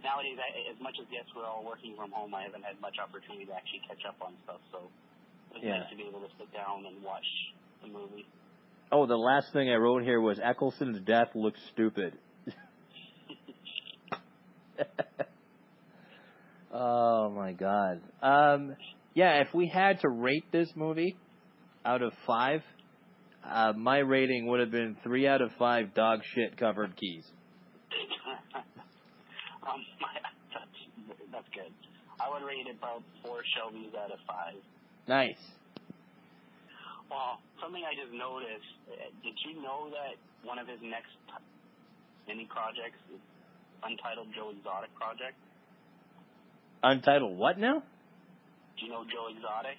Nowadays, 0.00 0.36
I, 0.40 0.72
as 0.72 0.78
much 0.82 0.96
as 0.98 1.06
yes, 1.12 1.24
we're 1.36 1.46
all 1.46 1.62
working 1.64 1.94
from 1.94 2.10
home, 2.10 2.34
I 2.34 2.42
haven't 2.42 2.64
had 2.64 2.80
much 2.80 2.96
opportunity 2.98 3.46
to 3.46 3.54
actually 3.54 3.84
catch 3.86 4.02
up 4.08 4.16
on 4.20 4.34
stuff. 4.44 4.60
So 4.72 4.88
it 5.52 5.60
was 5.60 5.62
Yeah. 5.62 5.78
nice 5.84 5.90
to 5.92 5.96
be 5.96 6.08
able 6.08 6.20
to 6.20 6.32
sit 6.40 6.50
down 6.52 6.84
and 6.88 7.00
watch 7.04 7.28
the 7.84 7.88
movie. 7.88 8.26
Oh, 8.90 9.06
the 9.06 9.16
last 9.16 9.52
thing 9.52 9.70
I 9.70 9.76
wrote 9.76 10.02
here 10.02 10.20
was 10.20 10.38
Eccleston's 10.42 11.00
death 11.00 11.28
looks 11.34 11.60
stupid. 11.72 12.18
oh 16.72 17.30
my 17.30 17.52
god. 17.52 18.00
Um, 18.22 18.76
yeah, 19.14 19.40
if 19.42 19.48
we 19.54 19.68
had 19.68 20.00
to 20.00 20.08
rate 20.08 20.44
this 20.52 20.68
movie 20.74 21.16
out 21.84 22.02
of 22.02 22.12
five, 22.26 22.62
uh, 23.44 23.72
my 23.76 23.98
rating 23.98 24.46
would 24.46 24.60
have 24.60 24.70
been 24.70 24.96
three 25.02 25.26
out 25.26 25.42
of 25.42 25.50
five 25.58 25.94
dog 25.94 26.20
shit 26.34 26.56
covered 26.56 26.96
keys. 26.96 27.24
um, 28.56 29.84
my, 30.00 30.14
that's 30.54 30.78
that's 31.32 31.48
good. 31.54 31.72
I 32.20 32.30
would 32.30 32.46
rate 32.46 32.66
it 32.66 32.76
about 32.78 33.02
four 33.24 33.42
Shelby's 33.56 33.92
out 33.98 34.12
of 34.12 34.18
five. 34.26 34.54
Nice. 35.08 35.42
Well, 37.10 37.42
something 37.60 37.82
I 37.84 37.92
just 37.92 38.14
noticed. 38.14 38.72
uh, 38.88 39.10
Did 39.20 39.36
you 39.44 39.60
know 39.60 39.90
that 39.92 40.16
one 40.46 40.58
of 40.58 40.64
his 40.66 40.80
next 40.80 41.12
mini 42.26 42.48
projects 42.48 42.96
is 43.12 43.20
Untitled 43.82 44.32
Joe 44.32 44.54
Exotic 44.56 44.94
project? 44.94 45.36
Untitled 46.82 47.36
what 47.38 47.58
now? 47.58 47.82
Do 48.78 48.86
you 48.86 48.90
know 48.92 49.04
Joe 49.04 49.28
Exotic? 49.30 49.78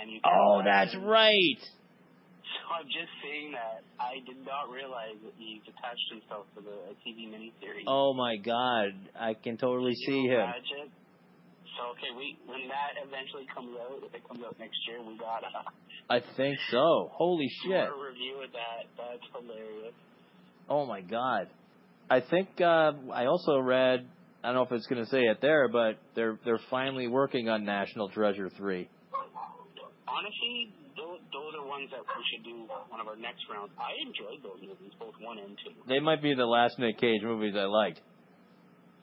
And 0.00 0.10
you. 0.10 0.20
Oh, 0.24 0.62
that's 0.64 0.94
right. 0.96 1.60
So 1.60 2.74
I'm 2.74 2.86
just 2.86 3.10
saying 3.22 3.52
that 3.52 3.82
I 4.00 4.22
did 4.26 4.38
not 4.46 4.70
realize 4.72 5.18
that 5.22 5.34
he's 5.38 5.62
attached 5.68 6.08
himself 6.10 6.46
to 6.56 6.62
the 6.62 6.94
TV 7.04 7.28
miniseries. 7.28 7.84
Oh 7.86 8.14
my 8.14 8.36
god, 8.36 8.94
I 9.18 9.34
can 9.34 9.56
totally 9.56 9.94
Can 9.94 10.06
see 10.06 10.22
him. 10.26 10.40
imagine? 10.40 10.88
So 11.78 11.90
okay, 11.94 12.10
we 12.16 12.38
when 12.46 12.66
that 12.68 12.98
eventually 13.06 13.46
comes 13.54 13.76
out, 13.78 14.02
if 14.02 14.14
it 14.14 14.26
comes 14.26 14.40
out 14.44 14.56
next 14.58 14.78
year, 14.88 14.98
we 15.02 15.18
got 15.18 15.42
a 15.44 16.12
I 16.12 16.20
think 16.36 16.58
so. 16.70 17.10
Holy 17.12 17.48
shit. 17.62 17.72
a 17.72 17.92
review 17.92 18.42
of 18.42 18.50
that. 18.52 18.86
That's 18.96 19.22
hilarious. 19.34 19.94
Oh 20.68 20.86
my 20.86 21.00
god. 21.02 21.48
I 22.08 22.20
think 22.20 22.48
uh, 22.60 22.92
I 23.12 23.26
also 23.26 23.58
read. 23.58 24.06
I 24.42 24.48
don't 24.48 24.54
know 24.54 24.62
if 24.62 24.72
it's 24.72 24.86
going 24.86 25.04
to 25.04 25.10
say 25.10 25.20
it 25.20 25.38
there, 25.42 25.68
but 25.68 25.98
they're 26.14 26.38
they're 26.44 26.60
finally 26.70 27.08
working 27.08 27.48
on 27.48 27.64
National 27.64 28.08
Treasure 28.08 28.48
three. 28.56 28.88
Honestly, 30.08 30.72
those, 30.96 31.20
those 31.32 31.54
are 31.60 31.66
ones 31.66 31.90
that 31.90 32.00
we 32.00 32.24
should 32.32 32.44
do 32.44 32.66
one 32.88 33.00
of 33.00 33.06
our 33.06 33.16
next 33.16 33.44
rounds. 33.52 33.70
I 33.78 33.92
enjoyed 34.00 34.42
those 34.42 34.60
movies, 34.60 34.92
both 34.98 35.14
one 35.20 35.38
and 35.38 35.56
two. 35.62 35.72
They 35.88 36.00
might 36.00 36.22
be 36.22 36.34
the 36.34 36.46
last 36.46 36.78
Nick 36.78 36.98
Cage 36.98 37.22
movies 37.22 37.54
I 37.56 37.64
liked. 37.64 38.00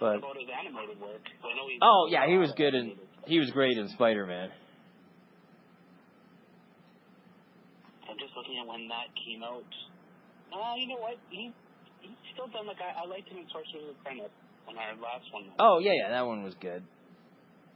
But 0.02 0.18
about 0.18 0.34
his 0.34 0.50
animated 0.50 0.98
work? 1.00 1.22
I 1.46 1.54
know 1.54 1.70
oh 1.80 2.08
yeah, 2.10 2.26
he 2.26 2.36
was 2.36 2.50
good 2.56 2.74
in 2.74 2.98
he 3.24 3.38
was 3.38 3.50
great 3.50 3.78
in 3.78 3.86
Spider 3.90 4.26
Man. 4.26 4.50
I'm 8.10 8.18
just 8.18 8.34
looking 8.36 8.58
at 8.58 8.66
when 8.66 8.88
that 8.88 9.14
came 9.14 9.44
out. 9.44 9.62
Uh, 10.50 10.74
you 10.74 10.88
know 10.88 10.98
what? 10.98 11.14
He 11.30 11.52
he's 11.61 11.61
still 12.34 12.48
done 12.48 12.66
like 12.66 12.80
I, 12.80 13.02
I 13.02 13.06
liked 13.08 13.28
him 13.28 13.38
in 13.38 13.46
Sorcerer's 13.52 13.94
Apprentice 14.00 14.32
on 14.68 14.76
our 14.78 14.94
last 15.00 15.26
one. 15.32 15.44
Oh 15.58 15.78
yeah, 15.78 15.92
yeah, 15.94 16.10
that 16.10 16.26
one 16.26 16.42
was 16.42 16.54
good. 16.60 16.82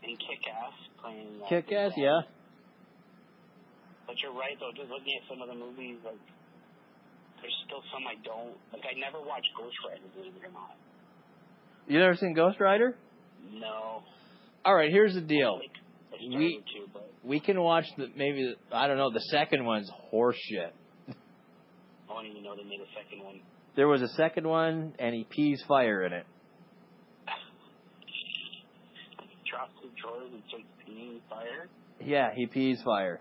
And 0.02 0.14
Kick 0.18 0.42
Ass 0.48 0.76
playing. 1.02 1.40
Uh, 1.42 1.48
Kick 1.48 1.72
Ass, 1.72 1.92
yeah. 1.96 2.20
But 4.06 4.16
you're 4.22 4.34
right 4.34 4.54
though. 4.60 4.70
Just 4.76 4.90
looking 4.90 5.14
at 5.20 5.24
some 5.28 5.42
of 5.42 5.48
the 5.48 5.58
movies, 5.58 5.98
like 6.04 6.20
there's 7.42 7.56
still 7.66 7.82
some 7.92 8.06
I 8.06 8.14
don't 8.22 8.54
like. 8.72 8.84
I 8.86 8.94
never 8.98 9.18
watched 9.20 9.50
Ghost 9.58 9.74
Rider, 9.88 10.06
believe 10.14 10.32
it 10.36 10.46
or 10.46 10.52
not. 10.52 10.76
You 11.88 11.98
never 11.98 12.14
seen 12.16 12.34
Ghost 12.34 12.60
Rider? 12.60 12.96
No. 13.52 14.02
All 14.64 14.74
right, 14.74 14.90
here's 14.90 15.14
the 15.14 15.20
deal. 15.20 15.58
Like, 15.60 15.70
We- 16.20 16.62
to, 16.74 16.90
but 16.92 17.10
We 17.22 17.40
can 17.40 17.60
watch 17.60 17.84
the 17.96 18.08
maybe 18.16 18.54
the, 18.54 18.76
I 18.76 18.86
don't 18.86 18.96
know 18.96 19.10
the 19.12 19.20
second 19.30 19.64
one's 19.64 19.90
horseshit. 20.12 20.70
I 21.08 21.12
don't 22.08 22.26
even 22.26 22.42
know 22.42 22.54
they 22.56 22.64
made 22.64 22.80
a 22.80 22.90
second 22.94 23.24
one. 23.24 23.40
There 23.76 23.86
was 23.86 24.00
a 24.00 24.08
second 24.08 24.48
one, 24.48 24.94
and 24.98 25.14
he 25.14 25.24
pees 25.24 25.62
fire 25.68 26.04
in 26.04 26.14
it. 26.14 26.24
Drops 29.48 29.72
his 29.82 29.90
drawers 30.00 30.30
and 30.32 30.42
starts 30.48 30.64
peeing 30.88 31.20
fire. 31.28 31.68
Yeah, 32.00 32.30
he 32.34 32.46
pees 32.46 32.80
fire. 32.82 33.20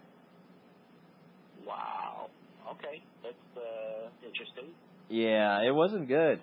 Wow. 1.67 2.29
Okay, 2.71 3.03
that's 3.21 3.35
uh, 3.57 4.07
interesting. 4.25 4.69
Yeah, 5.09 5.62
it 5.62 5.75
wasn't 5.75 6.07
good. 6.07 6.39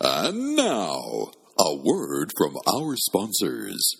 And 0.00 0.54
now, 0.54 1.30
a 1.58 1.76
word 1.82 2.30
from 2.36 2.54
our 2.66 2.96
sponsors. 2.96 3.96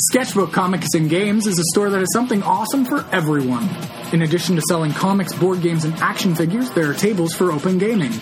Sketchbook 0.00 0.52
Comics 0.52 0.94
and 0.94 1.10
Games 1.10 1.48
is 1.48 1.58
a 1.58 1.64
store 1.72 1.90
that 1.90 1.98
has 1.98 2.12
something 2.12 2.40
awesome 2.44 2.84
for 2.84 3.04
everyone. 3.10 3.68
In 4.12 4.22
addition 4.22 4.54
to 4.54 4.62
selling 4.68 4.92
comics, 4.92 5.32
board 5.32 5.60
games, 5.60 5.84
and 5.84 5.92
action 5.94 6.36
figures, 6.36 6.70
there 6.70 6.88
are 6.88 6.94
tables 6.94 7.34
for 7.34 7.50
open 7.50 7.78
gaming. 7.78 8.12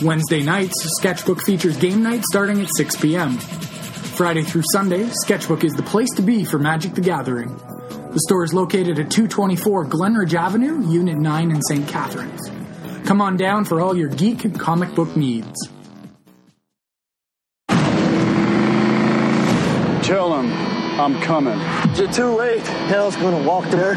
Wednesday 0.00 0.42
nights, 0.42 0.72
Sketchbook 0.98 1.42
features 1.42 1.76
game 1.76 2.02
night 2.02 2.24
starting 2.24 2.62
at 2.62 2.68
6 2.74 2.96
p.m. 2.96 3.36
Friday 3.36 4.42
through 4.42 4.62
Sunday, 4.72 5.10
Sketchbook 5.10 5.62
is 5.62 5.74
the 5.74 5.82
place 5.82 6.08
to 6.16 6.22
be 6.22 6.42
for 6.42 6.58
Magic 6.58 6.94
the 6.94 7.02
Gathering. 7.02 7.54
The 7.54 8.20
store 8.20 8.42
is 8.42 8.54
located 8.54 8.98
at 8.98 9.10
224 9.10 9.86
Glenridge 9.86 10.32
Avenue, 10.32 10.88
Unit 10.90 11.18
9 11.18 11.50
in 11.50 11.60
St. 11.60 11.86
Catharines. 11.86 12.50
Come 13.04 13.20
on 13.20 13.36
down 13.36 13.66
for 13.66 13.82
all 13.82 13.94
your 13.94 14.08
geek 14.08 14.46
and 14.46 14.58
comic 14.58 14.94
book 14.94 15.14
needs. 15.16 15.68
Tell 20.02 20.40
him 20.40 20.59
I'm 21.00 21.18
coming. 21.22 21.58
You're 21.96 22.12
too 22.12 22.36
late. 22.36 22.60
Hell's 22.60 23.16
gonna 23.16 23.42
walk 23.42 23.64
there. 23.70 23.94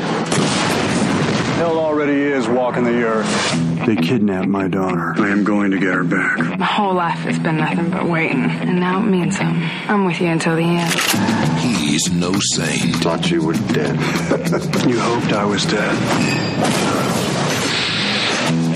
Hell 1.57 1.77
already 1.77 2.13
is 2.13 2.47
walking 2.47 2.85
the 2.85 3.03
earth. 3.03 3.85
They 3.85 3.97
kidnapped 3.97 4.47
my 4.47 4.69
daughter. 4.69 5.13
I 5.17 5.29
am 5.29 5.43
going 5.43 5.71
to 5.71 5.77
get 5.79 5.93
her 5.93 6.05
back. 6.05 6.57
My 6.57 6.65
whole 6.65 6.93
life 6.93 7.19
has 7.19 7.37
been 7.39 7.57
nothing 7.57 7.89
but 7.89 8.05
waiting, 8.07 8.45
and 8.45 8.79
now 8.79 8.99
it 9.01 9.05
means 9.05 9.37
something. 9.37 9.61
I'm 9.89 10.05
with 10.05 10.21
you 10.21 10.27
until 10.27 10.55
the 10.55 10.63
end. 10.63 11.59
He's 11.59 12.09
no 12.13 12.31
saint. 12.39 12.95
Thought 12.97 13.29
you 13.29 13.45
were 13.45 13.53
dead. 13.53 13.95
you 14.87 14.97
hoped 14.99 15.33
I 15.33 15.43
was 15.43 15.65
dead. 15.65 15.95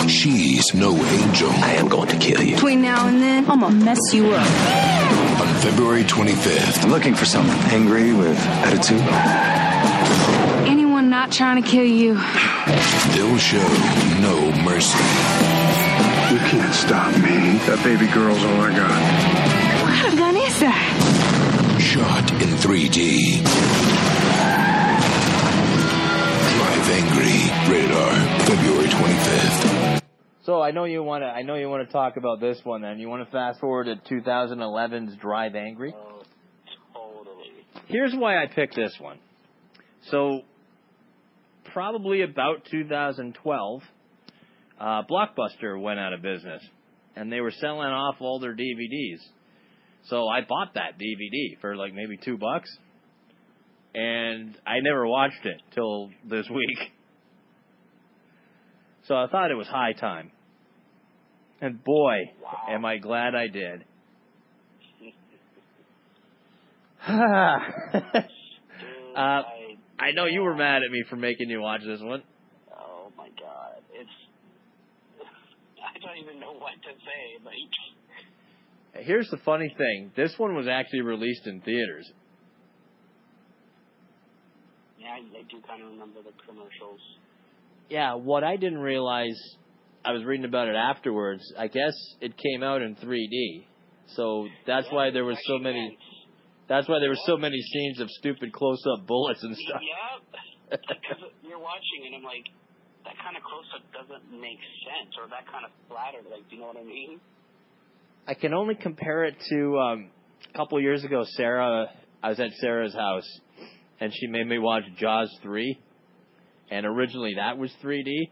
She's 0.09 0.73
no 0.73 0.93
angel. 0.95 1.49
I 1.49 1.75
am 1.75 1.87
going 1.87 2.09
to 2.09 2.17
kill 2.17 2.41
you. 2.41 2.55
Between 2.55 2.81
now 2.81 3.07
and 3.07 3.21
then, 3.21 3.49
I'm 3.49 3.61
gonna 3.61 3.85
mess 3.85 3.99
you 4.13 4.31
up. 4.33 5.06
On 5.57 5.63
February 5.63 6.03
25th, 6.03 6.83
I'm 6.83 6.91
looking 6.91 7.15
for 7.15 7.25
someone 7.25 7.57
angry 7.73 8.13
with 8.13 8.37
attitude. 8.37 9.01
Anyone 10.69 11.09
not 11.09 11.31
trying 11.31 11.61
to 11.61 11.67
kill 11.67 11.83
you, 11.83 12.13
they'll 12.13 13.39
show 13.39 13.67
no 14.21 14.51
mercy. 14.61 14.99
You 16.31 16.37
can't 16.51 16.75
stop 16.75 17.11
me. 17.15 17.57
That 17.65 17.81
baby 17.83 18.05
girl's 18.13 18.37
all 18.43 18.61
I 18.61 18.69
got. 18.69 18.91
what 19.81 19.93
kind 19.95 20.13
of 20.13 20.19
gun 20.19 20.35
is 20.37 20.59
that? 20.59 21.79
Shot 21.81 22.31
in 22.33 22.49
3D. 22.61 23.41
Drive 26.53 26.89
Angry. 27.01 27.73
Rated 27.73 27.91
R. 27.97 28.13
February 28.45 28.89
25th. 28.89 29.96
So 30.47 30.61
I 30.61 30.71
know 30.71 30.85
you 30.85 31.03
want 31.03 31.23
to. 31.23 31.27
I 31.27 31.41
know 31.41 31.55
you 31.55 31.67
want 31.67 31.85
to 31.85 31.91
talk 31.91 32.15
about 32.15 32.39
this 32.39 32.57
one. 32.63 32.81
Then 32.81 32.99
you 32.99 33.09
want 33.09 33.25
to 33.25 33.29
fast 33.29 33.59
forward 33.59 33.83
to 33.87 33.97
2011's 34.09 35.17
Drive 35.17 35.55
Angry. 35.55 35.93
Oh, 35.93 36.23
totally. 36.93 37.51
Here's 37.87 38.13
why 38.15 38.41
I 38.41 38.45
picked 38.47 38.73
this 38.73 38.95
one. 38.97 39.19
So, 40.09 40.43
probably 41.73 42.21
about 42.21 42.63
2012, 42.71 43.81
uh, 44.79 45.01
Blockbuster 45.11 45.81
went 45.81 45.99
out 45.99 46.13
of 46.13 46.21
business, 46.21 46.63
and 47.17 47.29
they 47.29 47.41
were 47.41 47.51
selling 47.51 47.81
off 47.81 48.15
all 48.21 48.39
their 48.39 48.55
DVDs. 48.55 49.19
So 50.05 50.29
I 50.29 50.39
bought 50.47 50.75
that 50.75 50.97
DVD 50.97 51.59
for 51.59 51.75
like 51.75 51.93
maybe 51.93 52.15
two 52.15 52.37
bucks, 52.37 52.69
and 53.93 54.57
I 54.65 54.79
never 54.79 55.05
watched 55.05 55.45
it 55.45 55.61
till 55.75 56.09
this 56.23 56.47
week. 56.49 56.93
So 59.09 59.15
I 59.15 59.27
thought 59.27 59.51
it 59.51 59.55
was 59.55 59.67
high 59.67 59.91
time. 59.91 60.31
And 61.61 61.83
boy, 61.83 62.31
am 62.69 62.85
I 62.85 62.97
glad 62.97 63.35
I 63.35 63.47
did. 63.47 63.85
Uh, 69.17 69.19
I, 69.19 69.41
I 69.97 70.11
know 70.11 70.25
you 70.25 70.41
were 70.41 70.53
mad 70.53 70.83
at 70.83 70.91
me 70.91 71.03
for 71.09 71.15
making 71.15 71.49
you 71.49 71.59
watch 71.59 71.81
this 71.83 71.99
one. 72.01 72.21
oh 72.71 73.11
my 73.17 73.29
god, 73.29 73.81
it's. 73.91 74.09
I 75.81 75.97
don't 75.97 76.17
even 76.23 76.39
know 76.39 76.53
what 76.53 76.73
to 76.73 76.89
say. 76.99 77.43
Like, 77.43 79.05
Here's 79.05 79.27
the 79.29 79.37
funny 79.37 79.73
thing. 79.75 80.11
This 80.15 80.33
one 80.37 80.53
was 80.55 80.67
actually 80.67 81.01
released 81.01 81.47
in 81.47 81.61
theaters. 81.61 82.11
yeah, 84.99 85.13
I, 85.13 85.39
I 85.39 85.43
do 85.49 85.61
kind 85.67 85.81
of 85.81 85.89
remember 85.89 86.19
the 86.21 86.33
commercials. 86.45 86.99
Yeah, 87.89 88.15
what 88.15 88.43
I 88.43 88.57
didn't 88.57 88.79
realize, 88.79 89.39
I 90.05 90.11
was 90.11 90.23
reading 90.23 90.45
about 90.45 90.67
it 90.67 90.75
afterwards. 90.75 91.43
I 91.57 91.67
guess 91.67 91.93
it 92.21 92.33
came 92.37 92.63
out 92.63 92.81
in 92.81 92.95
3D. 92.95 93.65
So 94.15 94.47
that's 94.65 94.87
why 94.91 95.11
there 95.11 95.25
was 95.25 95.37
so 95.45 95.57
many. 95.57 95.79
man, 95.79 95.97
That's 96.69 96.87
why 96.87 96.99
there 96.99 97.09
were 97.09 97.23
so 97.25 97.37
many 97.37 97.59
scenes 97.61 97.99
of 97.99 98.09
stupid 98.11 98.53
close-up 98.53 99.05
bullets 99.05 99.43
and 99.43 99.55
stuff. 99.55 99.81
Yeah, 99.81 100.77
because 100.87 101.31
you're 101.43 101.59
watching 101.59 102.05
and 102.05 102.15
I'm 102.15 102.23
like, 102.23 102.45
that 103.03 103.15
kind 103.23 103.37
of 103.37 103.43
close 103.43 103.65
up 103.75 103.83
doesn't 103.91 104.31
make 104.39 104.59
sense, 104.83 105.15
or 105.19 105.29
that 105.29 105.49
kind 105.51 105.65
of 105.65 105.71
splatter. 105.85 106.19
Like, 106.29 106.49
do 106.49 106.55
you 106.55 106.61
know 106.61 106.67
what 106.67 106.77
I 106.77 106.83
mean? 106.83 107.19
I 108.27 108.33
can 108.33 108.53
only 108.53 108.75
compare 108.75 109.23
it 109.23 109.35
to 109.49 109.79
um, 109.79 110.09
a 110.53 110.57
couple 110.57 110.79
years 110.81 111.03
ago. 111.05 111.23
Sarah, 111.35 111.87
I 112.21 112.29
was 112.29 112.39
at 112.39 112.51
Sarah's 112.59 112.93
house, 112.93 113.39
and 114.01 114.11
she 114.13 114.27
made 114.27 114.45
me 114.47 114.59
watch 114.59 114.83
Jaws 114.97 115.33
three, 115.41 115.79
and 116.69 116.85
originally 116.85 117.35
that 117.37 117.57
was 117.57 117.71
3D. 117.81 118.29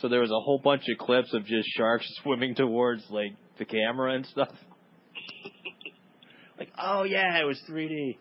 So 0.00 0.08
there 0.08 0.20
was 0.20 0.30
a 0.30 0.40
whole 0.40 0.58
bunch 0.58 0.82
of 0.90 0.98
clips 0.98 1.32
of 1.34 1.44
just 1.44 1.68
sharks 1.76 2.06
swimming 2.22 2.54
towards 2.54 3.04
like 3.10 3.32
the 3.58 3.64
camera 3.64 4.14
and 4.14 4.24
stuff. 4.26 4.52
like, 6.58 6.70
oh 6.78 7.02
yeah, 7.04 7.38
it 7.40 7.44
was 7.44 7.60
3D. 7.68 8.16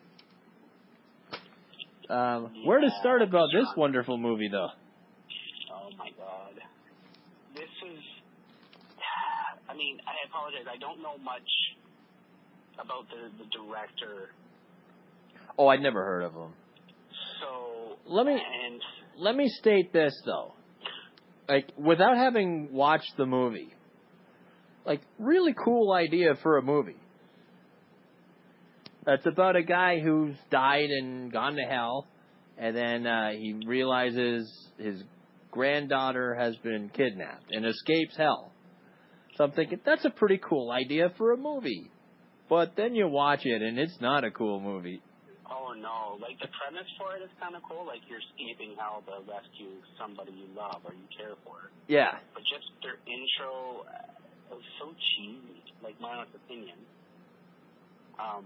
Um, 2.10 2.52
where 2.66 2.80
to 2.80 2.90
start 3.00 3.22
about 3.22 3.50
this 3.54 3.68
wonderful 3.78 4.18
movie 4.18 4.50
though? 4.50 4.70
Oh 5.72 5.90
my 5.98 6.10
god. 6.18 6.54
This 7.54 7.64
is. 7.64 8.00
I 9.70 9.76
mean, 9.76 10.00
I 10.08 10.28
apologize. 10.28 10.66
I 10.72 10.78
don't 10.78 11.02
know 11.04 11.18
much 11.24 11.48
about 12.82 13.06
the 13.10 13.44
the 13.44 13.50
director. 13.52 14.32
Oh, 15.58 15.68
I'd 15.68 15.82
never 15.82 16.04
heard 16.04 16.24
of 16.24 16.34
him. 16.34 16.54
So 17.42 17.98
Let 18.08 18.26
me- 18.26 18.34
and 18.34 18.82
let 19.18 19.36
me 19.36 19.48
state 19.48 19.94
this 19.94 20.14
though. 20.26 20.54
Like 21.50 21.72
without 21.78 22.16
having 22.16 22.72
watched 22.72 23.18
the 23.18 23.26
movie. 23.26 23.74
Like 24.86 25.02
really 25.18 25.54
cool 25.54 25.92
idea 25.92 26.36
for 26.42 26.58
a 26.58 26.62
movie. 26.62 26.96
It's 29.08 29.26
about 29.26 29.56
a 29.56 29.64
guy 29.64 30.00
who's 30.00 30.36
died 30.52 30.90
and 30.92 31.32
gone 31.32 31.56
to 31.56 31.64
hell 31.64 32.08
and 32.60 32.76
then 32.76 33.08
uh, 33.08 33.30
he 33.32 33.56
realizes 33.66 34.52
his 34.78 35.02
granddaughter 35.50 36.36
has 36.36 36.56
been 36.58 36.90
kidnapped 36.90 37.52
and 37.52 37.66
escapes 37.66 38.16
hell. 38.18 38.52
So 39.36 39.46
I'm 39.46 39.52
thinking 39.52 39.80
that's 39.86 40.04
a 40.06 40.10
pretty 40.10 40.38
cool 40.38 40.70
idea 40.70 41.12
for 41.18 41.32
a 41.32 41.38
movie. 41.38 41.90
But 42.50 42.74
then 42.76 42.96
you 42.96 43.08
watch 43.08 43.46
it 43.46 43.62
and 43.62 43.80
it's 43.80 43.98
not 44.02 44.26
a 44.26 44.32
cool 44.32 44.60
movie. 44.60 45.02
Oh 45.50 45.74
no! 45.74 46.22
Like 46.22 46.38
the 46.38 46.50
premise 46.54 46.86
for 46.98 47.18
it 47.18 47.26
is 47.26 47.34
kind 47.42 47.58
of 47.58 47.66
cool. 47.66 47.86
Like 47.86 48.06
you're 48.06 48.22
escaping 48.22 48.78
hell 48.78 49.02
to 49.10 49.26
rescue 49.26 49.82
somebody 49.98 50.32
you 50.38 50.46
love 50.54 50.86
or 50.86 50.94
you 50.94 51.08
care 51.10 51.34
for. 51.42 51.74
Yeah. 51.90 52.22
But 52.38 52.46
just 52.46 52.70
their 52.86 53.02
intro 53.10 53.82
uh, 53.90 54.54
was 54.54 54.66
so 54.78 54.94
cheesy. 54.94 55.66
Like 55.82 55.98
my 55.98 56.22
honest 56.22 56.38
opinion. 56.38 56.78
Um, 58.22 58.46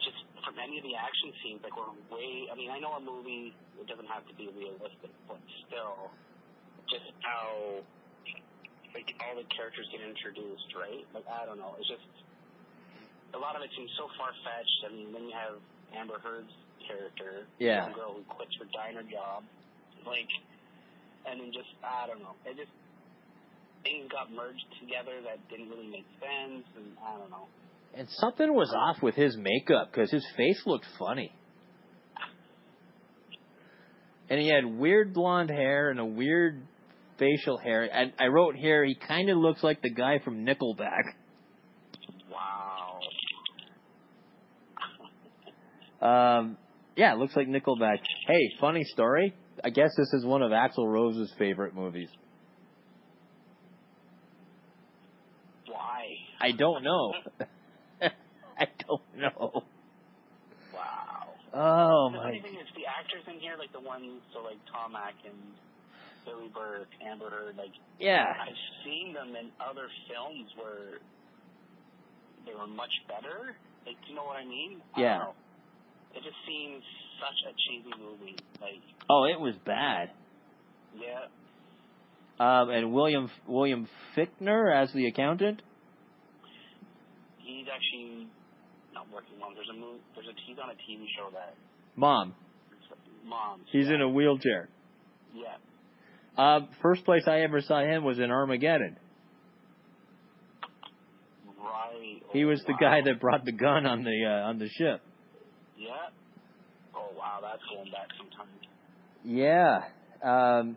just 0.00 0.24
from 0.40 0.56
any 0.56 0.80
of 0.80 0.84
the 0.88 0.96
action 0.96 1.36
scenes, 1.44 1.60
like 1.60 1.76
we're 1.76 1.92
way. 2.08 2.48
I 2.48 2.56
mean, 2.56 2.72
I 2.72 2.80
know 2.80 2.96
a 2.96 3.02
movie 3.02 3.52
it 3.76 3.86
doesn't 3.86 4.08
have 4.08 4.24
to 4.26 4.34
be 4.34 4.48
realistic, 4.56 5.12
but 5.28 5.38
still, 5.68 6.08
just 6.88 7.12
how 7.20 7.84
like 8.96 9.12
all 9.20 9.36
the 9.36 9.44
characters 9.52 9.84
get 9.92 10.00
introduced, 10.00 10.72
right? 10.72 11.04
Like 11.12 11.28
I 11.28 11.44
don't 11.44 11.60
know. 11.60 11.76
It's 11.76 11.92
just 11.92 12.08
a 13.34 13.38
lot 13.38 13.52
of 13.52 13.60
it 13.60 13.70
seems 13.76 13.92
so 14.00 14.08
far 14.16 14.32
fetched. 14.40 14.80
I 14.86 14.90
mean, 14.94 15.12
then 15.12 15.28
you 15.28 15.36
have 15.36 15.60
Amber 15.96 16.18
Heard's 16.22 16.52
character, 16.86 17.46
Yeah. 17.58 17.88
the 17.88 17.94
girl 17.94 18.14
who 18.14 18.22
quits 18.24 18.52
her 18.58 18.66
diner 18.72 19.02
job, 19.02 19.44
like, 20.06 20.28
and 21.26 21.40
then 21.40 21.52
just 21.52 21.68
I 21.84 22.06
don't 22.06 22.20
know. 22.20 22.34
It 22.44 22.56
just 22.56 22.70
things 23.84 24.10
got 24.10 24.32
merged 24.32 24.64
together 24.80 25.20
that 25.22 25.38
didn't 25.48 25.68
really 25.70 25.88
make 25.88 26.06
sense, 26.20 26.64
and 26.76 26.96
I 27.04 27.18
don't 27.18 27.30
know. 27.30 27.46
And 27.94 28.08
something 28.10 28.52
was 28.54 28.72
off 28.74 29.02
with 29.02 29.14
his 29.14 29.36
makeup 29.36 29.90
because 29.90 30.10
his 30.10 30.26
face 30.36 30.62
looked 30.66 30.86
funny. 30.98 31.32
And 34.30 34.38
he 34.38 34.48
had 34.48 34.66
weird 34.66 35.14
blonde 35.14 35.48
hair 35.48 35.90
and 35.90 35.98
a 35.98 36.04
weird 36.04 36.60
facial 37.18 37.56
hair. 37.56 37.88
And 37.90 38.12
I 38.18 38.26
wrote 38.26 38.56
here 38.56 38.84
he 38.84 38.94
kind 38.94 39.30
of 39.30 39.38
looks 39.38 39.62
like 39.62 39.80
the 39.80 39.90
guy 39.90 40.18
from 40.22 40.44
Nickelback. 40.44 41.14
Wow. 42.30 43.00
Um, 46.00 46.56
yeah, 46.96 47.12
it 47.12 47.18
looks 47.18 47.34
like 47.36 47.48
Nickelback. 47.48 47.98
Hey, 48.26 48.50
funny 48.60 48.84
story. 48.84 49.34
I 49.64 49.70
guess 49.70 49.90
this 49.96 50.12
is 50.12 50.24
one 50.24 50.42
of 50.42 50.52
Axl 50.52 50.86
Rose's 50.86 51.32
favorite 51.38 51.74
movies. 51.74 52.08
Why? 55.66 56.06
I 56.40 56.52
don't 56.52 56.82
know. 56.84 57.12
I 58.02 58.66
don't 58.86 59.02
know. 59.16 59.62
Wow. 60.74 61.34
Oh 61.54 62.10
the 62.12 62.18
my. 62.18 62.24
funny 62.24 62.40
thing 62.42 62.54
is, 62.54 62.66
the 62.76 62.86
actors 62.86 63.22
in 63.26 63.40
here, 63.40 63.56
like 63.58 63.72
the 63.72 63.80
ones, 63.80 64.22
so 64.32 64.40
like 64.40 64.58
Tom 64.72 64.94
Atkins, 64.94 65.56
Billy 66.24 66.50
Burke, 66.54 66.88
Amber 67.04 67.30
Heard, 67.30 67.56
like 67.56 67.72
Yeah. 67.98 68.26
I've 68.40 68.62
seen 68.84 69.12
them 69.14 69.34
in 69.34 69.50
other 69.58 69.88
films 70.10 70.50
where 70.56 70.98
they 72.46 72.54
were 72.54 72.66
much 72.66 72.92
better. 73.08 73.54
Like, 73.86 73.96
do 74.04 74.10
you 74.10 74.14
know 74.16 74.24
what 74.24 74.36
I 74.36 74.44
mean? 74.44 74.80
I 74.94 75.00
Yeah. 75.00 75.18
don't 75.18 75.34
know. 75.34 75.34
It 76.14 76.22
just 76.22 76.36
seems 76.46 76.82
such 77.20 77.50
a 77.50 77.54
cheesy 77.68 77.92
movie. 78.00 78.36
Like, 78.60 78.80
Oh, 79.10 79.24
it 79.24 79.38
was 79.40 79.54
bad. 79.64 80.10
yeah, 80.98 81.26
Um, 82.40 82.70
and 82.70 82.92
William 82.92 83.30
William 83.46 83.88
Fichtner 84.16 84.74
as 84.74 84.92
the 84.92 85.06
accountant. 85.06 85.62
he's 87.38 87.66
actually 87.72 88.26
not 88.94 89.06
working 89.12 89.38
long. 89.40 89.54
There's 89.54 89.68
a 89.70 89.78
movie. 89.78 90.00
There's 90.14 90.26
a 90.28 90.32
he's 90.46 90.58
on 90.58 90.70
a 90.70 90.74
TV 90.74 91.06
show 91.16 91.30
that 91.32 91.54
Mom, 91.96 92.34
Moms. 93.26 93.64
he's 93.72 93.88
in 93.88 94.00
a 94.00 94.08
wheelchair. 94.08 94.68
Yeah. 95.34 95.56
Um, 96.36 96.68
first 96.82 97.04
place 97.04 97.24
I 97.26 97.40
ever 97.40 97.60
saw 97.60 97.80
him 97.80 98.04
was 98.04 98.18
in 98.18 98.30
Armageddon. 98.30 98.96
Right. 101.60 102.22
He 102.32 102.44
Oh, 102.44 102.48
was 102.48 102.62
the 102.66 102.74
guy 102.80 103.00
that 103.04 103.20
brought 103.20 103.44
the 103.44 103.52
gun 103.52 103.86
on 103.86 104.04
the 104.04 104.24
uh, 104.24 104.48
on 104.48 104.58
the 104.58 104.68
ship. 104.68 105.00
Wow, 107.18 107.40
that's 107.42 107.62
going 107.68 107.90
back 107.90 108.08
some 108.16 108.28
time. 108.30 108.46
Yeah. 109.24 109.82
Um, 110.22 110.76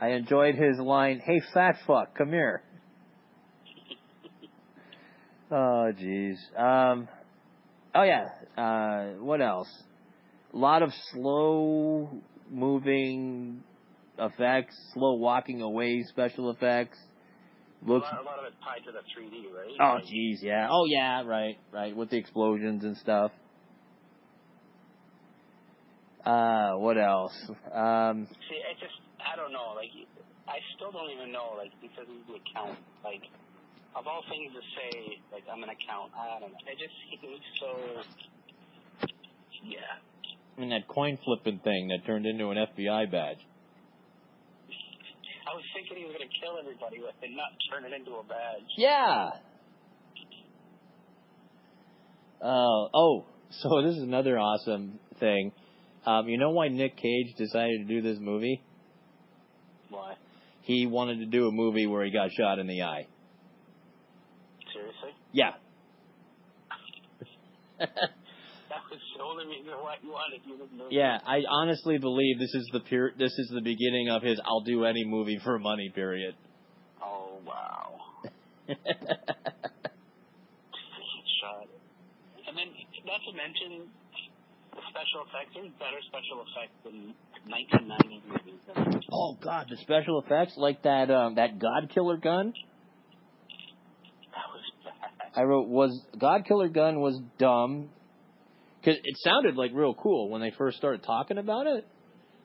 I 0.00 0.08
enjoyed 0.08 0.54
his 0.54 0.78
line, 0.78 1.20
"Hey, 1.24 1.40
fat 1.54 1.76
fuck, 1.86 2.14
come 2.16 2.28
here." 2.28 2.62
Oh, 5.48 5.92
jeez. 5.96 6.34
Um, 6.58 7.06
oh 7.94 8.02
yeah. 8.02 8.30
Uh, 8.60 9.22
what 9.22 9.40
else? 9.40 9.68
A 10.52 10.56
lot 10.56 10.82
of 10.82 10.90
slow 11.12 12.10
moving 12.50 13.62
effects, 14.18 14.76
slow 14.92 15.14
walking 15.14 15.62
away 15.62 16.02
special 16.08 16.50
effects. 16.50 16.98
Looks. 17.86 18.08
a, 18.10 18.16
lot, 18.16 18.22
a 18.22 18.24
lot 18.24 18.38
of 18.40 18.44
it's 18.46 18.56
tied 18.64 18.84
to 18.86 18.92
the 18.92 18.98
3D, 18.98 19.54
right? 19.54 19.76
Oh, 19.80 20.04
jeez, 20.04 20.42
yeah. 20.42 20.66
Oh, 20.68 20.86
yeah, 20.86 21.22
right, 21.22 21.58
right, 21.70 21.94
with 21.94 22.10
the 22.10 22.16
explosions 22.16 22.82
and 22.82 22.96
stuff. 22.96 23.30
Uh, 26.26 26.74
what 26.82 26.98
else? 26.98 27.32
Um, 27.70 28.26
See, 28.50 28.58
I 28.58 28.74
just, 28.82 28.98
I 29.22 29.36
don't 29.38 29.52
know. 29.52 29.78
Like, 29.78 29.94
I 30.50 30.58
still 30.74 30.90
don't 30.90 31.10
even 31.14 31.30
know. 31.30 31.54
Like, 31.56 31.70
because 31.80 32.10
he's 32.10 32.26
the 32.26 32.42
account. 32.42 32.78
Like, 33.04 33.22
of 33.94 34.06
all 34.10 34.26
things 34.28 34.50
to 34.50 34.62
say, 34.74 35.22
like, 35.30 35.44
I'm 35.46 35.62
an 35.62 35.70
account. 35.70 36.10
I 36.18 36.40
don't 36.40 36.50
know. 36.50 36.58
It 36.66 36.82
just 36.82 36.98
seems 37.06 37.40
so. 37.62 37.70
Yeah. 39.62 39.78
And 40.58 40.72
that 40.72 40.88
coin 40.88 41.16
flipping 41.24 41.60
thing 41.60 41.88
that 41.88 42.04
turned 42.06 42.26
into 42.26 42.50
an 42.50 42.58
FBI 42.58 43.10
badge. 43.10 43.38
I 45.46 45.54
was 45.54 45.62
thinking 45.74 45.98
he 45.98 46.04
was 46.04 46.12
gonna 46.12 46.32
kill 46.42 46.58
everybody 46.58 46.98
with 46.98 47.14
it, 47.22 47.30
not 47.30 47.54
turn 47.70 47.84
it 47.84 47.94
into 47.94 48.18
a 48.18 48.24
badge. 48.24 48.66
Yeah. 48.76 49.30
Uh, 52.42 52.88
oh, 52.92 53.26
so 53.50 53.82
this 53.82 53.96
is 53.96 54.02
another 54.02 54.38
awesome 54.38 54.98
thing. 55.20 55.52
Um, 56.06 56.28
you 56.28 56.38
know 56.38 56.50
why 56.50 56.68
Nick 56.68 56.96
Cage 56.96 57.34
decided 57.36 57.86
to 57.88 57.94
do 57.94 58.00
this 58.00 58.18
movie? 58.20 58.62
Why? 59.90 60.14
He 60.62 60.86
wanted 60.86 61.18
to 61.18 61.26
do 61.26 61.48
a 61.48 61.52
movie 61.52 61.86
where 61.86 62.04
he 62.04 62.12
got 62.12 62.30
shot 62.32 62.58
in 62.58 62.66
the 62.66 62.82
eye. 62.82 63.06
Seriously? 64.72 65.10
Yeah. 65.32 65.52
That 68.76 68.82
was 68.90 69.00
the 69.16 69.22
only 69.22 69.46
reason 69.46 69.72
why 69.80 69.96
you 70.02 70.10
wanted 70.10 70.42
to 70.42 70.48
do 70.48 70.56
this 70.58 70.68
movie. 70.76 70.94
Yeah, 70.94 71.18
I 71.24 71.42
honestly 71.48 71.98
believe 71.98 72.38
this 72.38 72.54
is 72.54 72.68
the 72.72 72.80
pure, 72.80 73.12
this 73.18 73.32
is 73.38 73.48
the 73.54 73.60
beginning 73.60 74.10
of 74.10 74.22
his 74.22 74.40
"I'll 74.44 74.62
do 74.62 74.84
any 74.84 75.04
movie 75.04 75.38
for 75.42 75.58
money" 75.58 75.90
period. 75.94 76.34
Oh 77.02 77.38
wow. 77.46 78.00
Shot. 78.68 78.76
And 82.48 82.56
then, 82.56 82.68
not 83.04 83.20
to 83.24 83.32
mention, 83.36 83.88
special 84.96 85.20
effects. 85.28 85.52
There's 85.54 85.72
better 85.78 86.00
special 86.08 86.44
effects 86.48 86.76
than 86.84 87.14
1990s 87.52 88.24
movies. 88.28 88.60
Oh 89.12 89.36
God, 89.42 89.66
the 89.70 89.76
special 89.78 90.22
effects 90.22 90.54
like 90.56 90.82
that 90.82 91.10
um, 91.10 91.34
that 91.36 91.58
God 91.58 91.90
Killer 91.92 92.16
gun. 92.16 92.54
that 94.32 94.46
was 94.52 94.62
bad. 94.84 95.10
I 95.36 95.42
wrote 95.42 95.68
was 95.68 96.00
God 96.18 96.44
Killer 96.46 96.68
gun 96.68 97.00
was 97.00 97.20
dumb 97.38 97.90
because 98.80 98.98
it 99.02 99.16
sounded 99.18 99.56
like 99.56 99.72
real 99.74 99.94
cool 99.94 100.30
when 100.30 100.40
they 100.40 100.52
first 100.56 100.78
started 100.78 101.02
talking 101.02 101.38
about 101.38 101.66
it. 101.66 101.86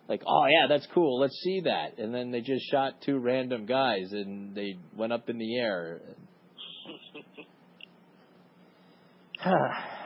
Like, 0.10 0.24
oh 0.28 0.46
yeah, 0.48 0.68
that's 0.68 0.88
cool. 0.94 1.20
Let's 1.20 1.40
see 1.44 1.62
that. 1.62 1.98
And 1.98 2.14
then 2.14 2.32
they 2.32 2.42
just 2.42 2.70
shot 2.70 3.02
two 3.06 3.18
random 3.18 3.66
guys 3.66 4.12
and 4.12 4.54
they 4.54 4.78
went 4.96 5.14
up 5.14 5.30
in 5.30 5.38
the 5.38 5.58
air. 5.58 6.02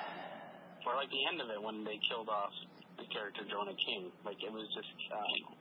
or 0.86 0.96
like 0.96 1.10
the 1.10 1.26
end 1.26 1.42
of 1.42 1.50
it 1.50 1.62
when 1.62 1.84
they 1.84 2.00
killed 2.10 2.30
off 2.30 2.54
the 2.98 3.06
character 3.12 3.42
Jonah 3.50 3.76
King. 3.86 4.12
Like 4.24 4.38
it 4.44 4.52
was 4.52 4.68
just. 4.74 4.88
Um, 5.12 5.56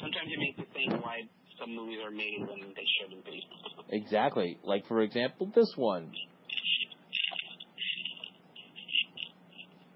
sometimes 0.00 0.28
it 0.30 0.38
makes 0.38 0.58
you 0.58 0.66
think 0.72 0.92
why 1.02 1.22
some 1.60 1.74
movies 1.74 1.98
are 2.04 2.10
made 2.10 2.40
when 2.40 2.60
they 2.74 2.86
shouldn't 3.00 3.24
be. 3.24 3.42
exactly. 3.90 4.58
Like 4.64 4.86
for 4.86 5.00
example, 5.00 5.50
this 5.54 5.72
one. 5.76 6.12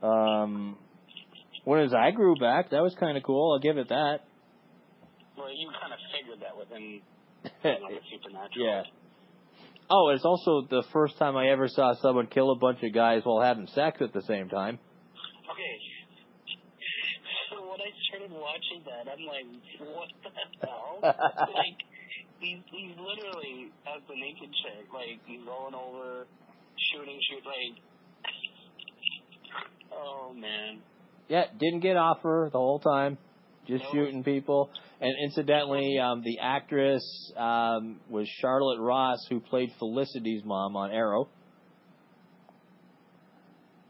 Um, 0.02 0.78
when 1.64 1.82
his 1.82 1.92
eye 1.92 2.12
grew 2.12 2.36
back, 2.36 2.70
that 2.70 2.82
was 2.82 2.94
kind 2.98 3.16
of 3.16 3.24
cool. 3.24 3.52
I'll 3.52 3.58
give 3.58 3.78
it 3.78 3.88
that. 3.88 4.20
Well, 5.36 5.50
you 5.50 5.68
kind 5.80 5.92
of 5.92 5.98
figured 6.14 6.40
that 6.40 6.56
within 6.56 7.00
know, 7.44 7.50
the 7.90 8.00
supernatural. 8.10 8.64
Yeah. 8.64 8.82
Oh, 9.90 10.10
it's 10.10 10.24
also 10.24 10.66
the 10.68 10.82
first 10.92 11.16
time 11.18 11.36
I 11.36 11.48
ever 11.48 11.66
saw 11.66 11.94
someone 11.94 12.26
kill 12.26 12.50
a 12.50 12.58
bunch 12.58 12.82
of 12.82 12.92
guys 12.92 13.22
while 13.24 13.40
having 13.40 13.66
sex 13.68 14.02
at 14.02 14.12
the 14.12 14.20
same 14.22 14.48
time. 14.50 14.78
Okay. 15.50 15.76
So 17.50 17.62
when 17.70 17.80
I 17.80 17.90
started 18.08 18.30
watching 18.30 18.84
that, 18.84 19.10
I'm 19.10 19.24
like, 19.24 19.46
what 19.96 20.08
the 20.22 20.66
hell? 20.66 20.98
like, 21.02 21.78
he's, 22.38 22.58
he's 22.70 22.96
literally, 22.98 23.72
as 23.88 24.02
the 24.08 24.14
naked 24.14 24.50
chick, 24.62 24.92
like, 24.92 25.20
he's 25.24 25.40
rolling 25.46 25.74
over, 25.74 26.26
shooting, 26.92 27.18
shoot, 27.30 27.44
like, 27.46 27.82
oh, 29.92 30.34
man. 30.34 30.82
Yeah, 31.28 31.44
didn't 31.58 31.80
get 31.80 31.96
off 31.96 32.18
her 32.24 32.50
the 32.52 32.58
whole 32.58 32.80
time, 32.80 33.16
just 33.68 33.84
shooting 33.92 34.24
people. 34.24 34.70
And 35.00 35.14
incidentally, 35.22 35.98
um, 35.98 36.22
the 36.24 36.38
actress 36.40 37.32
um, 37.36 38.00
was 38.08 38.28
Charlotte 38.40 38.80
Ross, 38.80 39.24
who 39.28 39.40
played 39.40 39.70
Felicity's 39.78 40.42
mom 40.44 40.74
on 40.76 40.90
Arrow. 40.90 41.28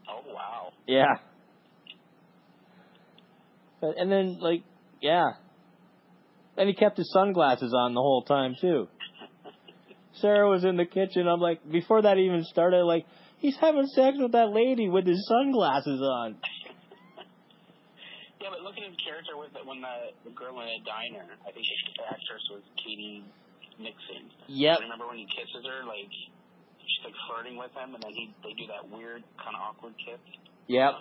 Oh, 0.07 0.21
Wow. 0.33 0.73
Yeah. 0.85 1.15
But, 3.81 3.97
and 3.97 4.11
then, 4.11 4.37
like, 4.39 4.63
yeah. 5.01 5.31
And 6.57 6.67
he 6.67 6.75
kept 6.75 6.97
his 6.97 7.09
sunglasses 7.11 7.73
on 7.73 7.93
the 7.93 8.01
whole 8.01 8.23
time, 8.23 8.55
too. 8.59 8.87
Sarah 10.15 10.49
was 10.49 10.65
in 10.65 10.75
the 10.75 10.85
kitchen. 10.85 11.27
I'm 11.27 11.39
like, 11.39 11.59
before 11.71 12.01
that 12.01 12.17
even 12.17 12.43
started, 12.43 12.83
like, 12.83 13.05
he's 13.37 13.55
having 13.55 13.87
sex 13.87 14.17
with 14.19 14.33
that 14.33 14.49
lady 14.49 14.89
with 14.89 15.07
his 15.07 15.25
sunglasses 15.27 16.01
on. 16.01 16.35
Yeah, 18.39 18.55
but 18.55 18.63
look 18.63 18.79
at 18.79 18.87
his 18.87 18.95
character 19.03 19.35
with 19.35 19.51
it 19.51 19.65
when 19.67 19.83
the 19.83 20.15
the 20.23 20.31
girl 20.31 20.55
in 20.63 20.67
the 20.67 20.79
diner. 20.87 21.27
I 21.43 21.51
think 21.51 21.67
the 21.67 22.07
actress 22.07 22.43
was 22.51 22.63
Katy 22.79 23.23
Mixon. 23.79 24.31
Yep. 24.47 24.79
Remember 24.79 25.07
when 25.07 25.17
he 25.17 25.27
kisses 25.27 25.67
her, 25.67 25.83
like 25.83 26.07
she's 26.79 27.03
like 27.03 27.15
flirting 27.27 27.57
with 27.59 27.71
him, 27.75 27.95
and 27.95 28.03
then 28.03 28.13
he 28.15 28.31
they 28.43 28.55
do 28.55 28.67
that 28.71 28.87
weird 28.87 29.23
kind 29.35 29.55
of 29.55 29.61
awkward 29.61 29.93
kiss. 29.99 30.19
Yep. 30.67 30.93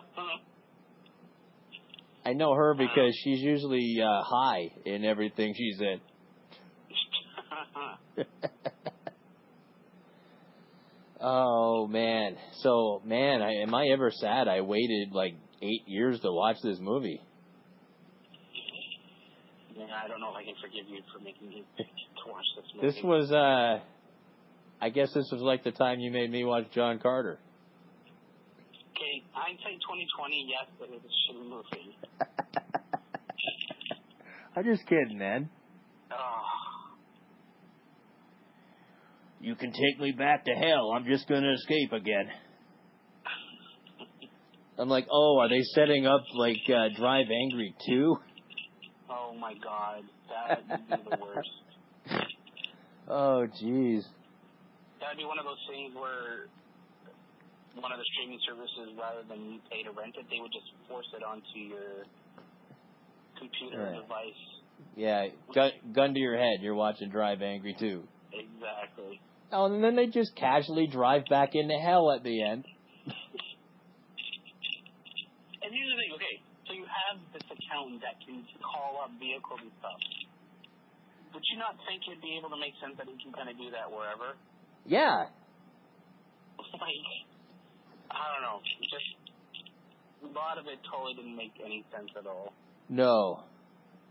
I 2.25 2.33
know 2.33 2.55
her 2.55 2.75
because 2.75 3.17
she's 3.23 3.41
usually 3.41 3.97
uh, 4.03 4.23
high 4.23 4.73
in 4.85 5.05
everything 5.05 5.55
she's 5.57 5.81
in. 5.81 6.01
oh 11.21 11.87
man. 11.87 12.37
So 12.63 13.01
man, 13.05 13.43
I, 13.43 13.63
am 13.63 13.75
I 13.75 13.89
ever 13.93 14.11
sad? 14.11 14.49
I 14.49 14.61
waited 14.63 15.13
like 15.13 15.35
eight 15.63 15.87
years 15.87 16.21
to 16.21 16.33
watch 16.33 16.57
this 16.63 16.79
movie. 16.81 17.21
Yeah, 19.89 19.95
I 20.05 20.09
don't 20.09 20.21
know 20.21 20.29
if 20.31 20.37
I 20.37 20.45
can 20.45 20.55
forgive 20.61 20.87
you 20.89 21.01
for 21.13 21.19
making 21.25 21.49
me 21.49 21.65
to 21.79 21.85
watch 22.31 22.45
this 22.57 22.67
movie. 22.75 22.87
This 22.87 23.03
was, 23.03 23.33
uh, 23.33 23.81
I 24.81 24.91
guess 24.91 25.13
this 25.15 25.29
was 25.33 25.41
like 25.41 25.65
the 25.65 25.73
time 25.73 25.99
you 26.01 26.11
made 26.11 26.31
me 26.31 26.45
watch 26.45 26.67
John 26.75 26.99
Carter. 26.99 27.39
okay. 28.93 29.25
Hindsight 29.33 29.81
2020. 29.81 30.47
Yes, 30.47 30.67
but 30.79 30.91
it 30.91 30.97
is 30.97 31.03
a 31.03 31.33
shitty 31.33 31.49
movie. 31.49 31.97
I'm 34.57 34.65
just 34.65 34.87
kidding, 34.87 35.17
man. 35.19 35.49
Oh, 36.13 36.43
You 39.41 39.55
can 39.55 39.73
take 39.73 39.99
me 40.01 40.13
back 40.13 40.45
to 40.45 40.53
hell. 40.53 40.93
I'm 40.95 41.07
just 41.07 41.27
gonna 41.29 41.53
escape 41.53 41.93
again. 41.93 42.29
I'm 44.79 44.89
like, 44.89 45.07
oh, 45.11 45.39
are 45.41 45.49
they 45.49 45.63
setting 45.75 46.07
up 46.07 46.23
like 46.35 46.59
uh, 46.69 46.89
Drive 46.99 47.27
Angry 47.31 47.75
2? 47.89 48.17
Oh 49.11 49.35
my 49.39 49.55
God, 49.63 50.03
that 50.29 50.63
would 50.69 50.89
be 50.89 51.11
the 51.11 51.17
worst. 51.25 51.51
Oh, 53.11 53.49
jeez. 53.57 54.05
That 55.01 55.17
would 55.17 55.17
be 55.17 55.25
one 55.25 55.39
of 55.39 55.47
those 55.49 55.65
things 55.65 55.95
where 55.97 56.45
one 57.81 57.89
of 57.91 57.97
the 57.97 58.05
streaming 58.13 58.39
services, 58.45 58.93
rather 59.01 59.25
than 59.25 59.41
you 59.49 59.59
pay 59.73 59.81
to 59.83 59.97
rent 59.97 60.13
it, 60.21 60.27
they 60.29 60.37
would 60.45 60.53
just 60.53 60.69
force 60.89 61.09
it 61.17 61.25
onto 61.25 61.57
your 61.57 62.05
computer 63.41 63.81
Right. 63.81 63.97
device. 63.97 64.43
Yeah, 64.95 65.29
gun, 65.55 65.73
gun 65.93 66.13
to 66.13 66.21
your 66.21 66.37
head. 66.37 66.61
You're 66.61 66.75
watching 66.75 67.09
Drive 67.09 67.41
Angry 67.41 67.75
too. 67.79 68.05
Exactly. 68.33 69.21
Oh, 69.53 69.73
and 69.73 69.83
then 69.83 69.97
they 69.97 70.07
just 70.07 70.37
casually 70.37 70.87
drive 70.87 71.25
back 71.31 71.55
into 71.55 71.79
hell 71.79 72.13
at 72.13 72.23
the 72.23 72.43
end. 72.43 72.67
And 75.65 75.73
here's 75.73 75.91
the 75.91 75.97
thing, 75.97 76.13
okay, 76.15 76.43
so 76.67 76.73
you 76.75 76.85
have 76.85 77.17
this 77.87 78.03
that 78.03 78.19
can 78.25 78.43
call 78.59 79.05
up 79.05 79.13
vehicles 79.21 79.63
and 79.63 79.71
stuff. 79.79 80.01
Would 81.35 81.45
you 81.53 81.59
not 81.61 81.77
think 81.87 82.03
it'd 82.09 82.25
be 82.25 82.35
able 82.41 82.51
to 82.51 82.59
make 82.59 82.75
sense 82.81 82.97
that 82.99 83.07
he 83.07 83.15
can 83.21 83.31
kind 83.31 83.47
of 83.47 83.57
do 83.61 83.71
that 83.71 83.87
wherever? 83.93 84.35
Yeah. 84.89 85.29
like, 86.59 87.05
I 88.11 88.25
don't 88.35 88.43
know, 88.43 88.59
just 88.89 89.09
a 90.25 90.31
lot 90.33 90.59
of 90.59 90.67
it 90.67 90.81
totally 90.89 91.15
didn't 91.15 91.37
make 91.37 91.53
any 91.61 91.85
sense 91.95 92.11
at 92.19 92.27
all. 92.27 92.53
No. 92.89 93.45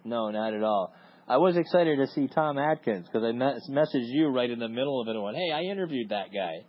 No, 0.06 0.30
not 0.30 0.54
at 0.54 0.64
all. 0.64 0.94
I 1.28 1.38
was 1.38 1.58
excited 1.58 1.98
to 1.98 2.08
see 2.08 2.28
Tom 2.28 2.58
Atkins 2.58 3.06
because 3.08 3.26
I 3.26 3.34
mes- 3.34 3.68
messaged 3.70 4.08
you 4.08 4.30
right 4.30 4.50
in 4.50 4.60
the 4.60 4.70
middle 4.70 5.02
of 5.02 5.10
it 5.10 5.16
and 5.16 5.24
went, 5.24 5.36
hey, 5.36 5.52
I 5.52 5.64
interviewed 5.64 6.10
that 6.10 6.32
guy. 6.32 6.64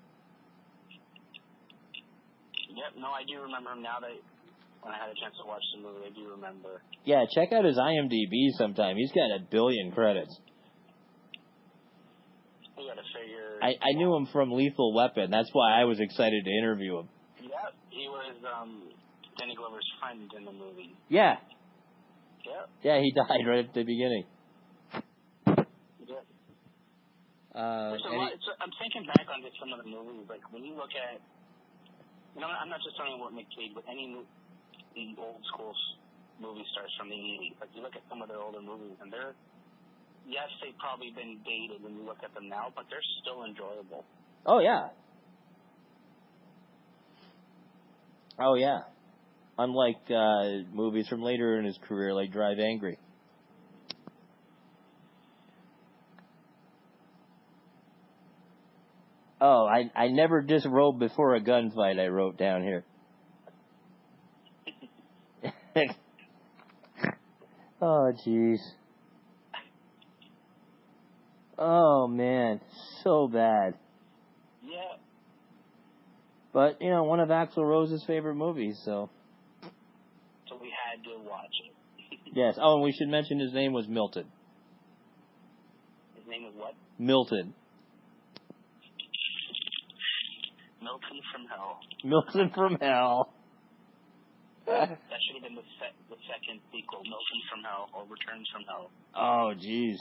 Yep, 2.75 2.99
no, 2.99 3.09
I 3.09 3.23
do 3.23 3.43
remember 3.43 3.71
him 3.71 3.83
now 3.83 4.01
that 4.01 4.11
when 4.83 4.95
I 4.95 4.99
had 4.99 5.11
a 5.11 5.19
chance 5.21 5.35
to 5.43 5.47
watch 5.47 5.63
the 5.75 5.83
movie, 5.83 6.07
I 6.07 6.13
do 6.15 6.31
remember. 6.31 6.83
Yeah, 7.05 7.25
check 7.35 7.53
out 7.53 7.65
his 7.65 7.77
IMDb 7.77 8.53
sometime. 8.57 8.97
He's 8.97 9.13
got 9.13 9.31
a 9.31 9.41
billion 9.51 9.93
credits. 9.93 10.35
You 12.79 12.87
gotta 12.87 13.03
figure. 13.11 13.59
I, 13.61 13.75
I 13.83 13.93
knew 13.95 14.15
him 14.15 14.29
from 14.33 14.53
Lethal 14.53 14.95
Weapon. 14.95 15.31
That's 15.31 15.51
why 15.53 15.81
I 15.81 15.85
was 15.85 15.99
excited 15.99 16.45
to 16.45 16.51
interview 16.51 16.99
him. 16.99 17.09
Yeah, 17.43 17.75
he 17.91 18.07
was 18.09 18.37
um 18.47 18.83
Danny 19.39 19.55
Glover's 19.57 19.87
friend 20.01 20.31
in 20.37 20.45
the 20.45 20.53
movie. 20.53 20.95
Yeah. 21.09 21.37
Yep. 22.47 22.71
Yeah, 22.83 23.01
he 23.01 23.13
died 23.17 23.47
right 23.47 23.67
at 23.67 23.75
the 23.75 23.83
beginning. 23.83 24.25
Uh, 27.59 27.91
There's 27.91 28.07
a 28.07 28.15
lot, 28.15 28.31
it's, 28.31 28.47
I'm 28.63 28.71
thinking 28.79 29.03
back 29.03 29.27
on 29.35 29.43
just 29.43 29.59
some 29.59 29.75
of 29.75 29.83
the 29.83 29.91
movies, 29.91 30.31
like 30.31 30.47
when 30.55 30.63
you 30.63 30.79
look 30.79 30.95
at, 30.95 31.19
you 32.39 32.39
know, 32.39 32.47
I'm 32.47 32.71
not 32.71 32.79
just 32.87 32.95
talking 32.95 33.19
about 33.19 33.35
Nick 33.35 33.51
Cage, 33.51 33.75
but 33.75 33.83
any 33.91 34.15
the 34.95 35.15
old 35.21 35.43
school 35.53 35.75
movie 36.41 36.65
stars 36.73 36.93
from 36.99 37.09
the 37.09 37.17
80s. 37.17 37.61
Like 37.61 37.71
you 37.75 37.83
look 37.83 37.97
at 37.97 38.03
some 38.09 38.23
of 38.23 38.29
their 38.29 38.39
older 38.39 38.61
movies, 38.61 38.97
and 39.03 39.13
they're, 39.13 39.35
yes, 40.27 40.49
they've 40.63 40.77
probably 40.79 41.11
been 41.11 41.39
dated 41.45 41.83
when 41.83 41.95
you 41.95 42.05
look 42.05 42.19
at 42.25 42.35
them 42.35 42.49
now, 42.49 42.73
but 42.75 42.85
they're 42.91 43.05
still 43.23 43.45
enjoyable. 43.45 44.05
oh, 44.47 44.61
yeah. 44.61 44.89
Oh, 48.39 48.55
yeah. 48.55 48.87
Unlike 49.59 50.11
uh, 50.11 50.71
movies 50.73 51.09
from 51.09 51.23
later 51.23 51.59
in 51.59 51.65
his 51.65 51.79
career, 51.89 52.15
like 52.15 52.31
Drive 52.31 52.59
Angry. 52.61 52.99
Oh, 59.41 59.67
I 59.67 59.91
I 59.95 60.09
never 60.09 60.43
disrobe 60.43 60.99
before 60.99 61.35
a 61.35 61.41
gunfight. 61.41 62.01
I 62.01 62.09
wrote 62.09 62.37
down 62.37 62.63
here. 62.63 62.85
oh, 67.83 68.13
jeez. 68.27 68.59
Oh 71.59 72.07
man, 72.07 72.61
so 73.03 73.27
bad. 73.27 73.75
Yeah. 74.63 74.97
But 76.53 76.81
you 76.81 76.91
know, 76.91 77.03
one 77.03 77.19
of 77.19 77.31
Axl 77.31 77.59
Rose's 77.59 78.05
favorite 78.07 78.37
movies. 78.37 78.81
So 78.85 79.11
So 80.49 80.57
we 80.61 80.71
had 80.71 81.03
to 81.03 81.19
watch 81.29 81.51
it. 81.65 82.21
yes. 82.35 82.55
Oh, 82.61 82.75
and 82.75 82.85
we 82.85 82.93
should 82.93 83.09
mention 83.09 83.41
his 83.41 83.53
name 83.53 83.73
was 83.73 83.89
Milton. 83.89 84.27
His 86.15 86.29
name 86.29 86.45
was 86.45 86.53
what? 86.57 86.75
Milton. 86.97 87.55
Milton 90.81 91.21
from 91.33 91.47
Hell. 91.49 91.81
Milton 92.05 92.51
from 92.55 92.79
Hell. 92.81 93.33
That 94.69 95.21
should 95.25 95.35
have 95.35 95.43
been 95.43 95.55
the, 95.57 95.65
se- 95.81 95.97
the 96.11 96.17
second 96.29 96.61
sequel, 96.71 97.01
Milton 97.03 97.41
from 97.49 97.65
Hell 97.65 97.89
or 97.97 98.05
Returns 98.05 98.47
from 98.53 98.63
Hell. 98.69 98.91
Oh, 99.17 99.55
jeez. 99.57 99.97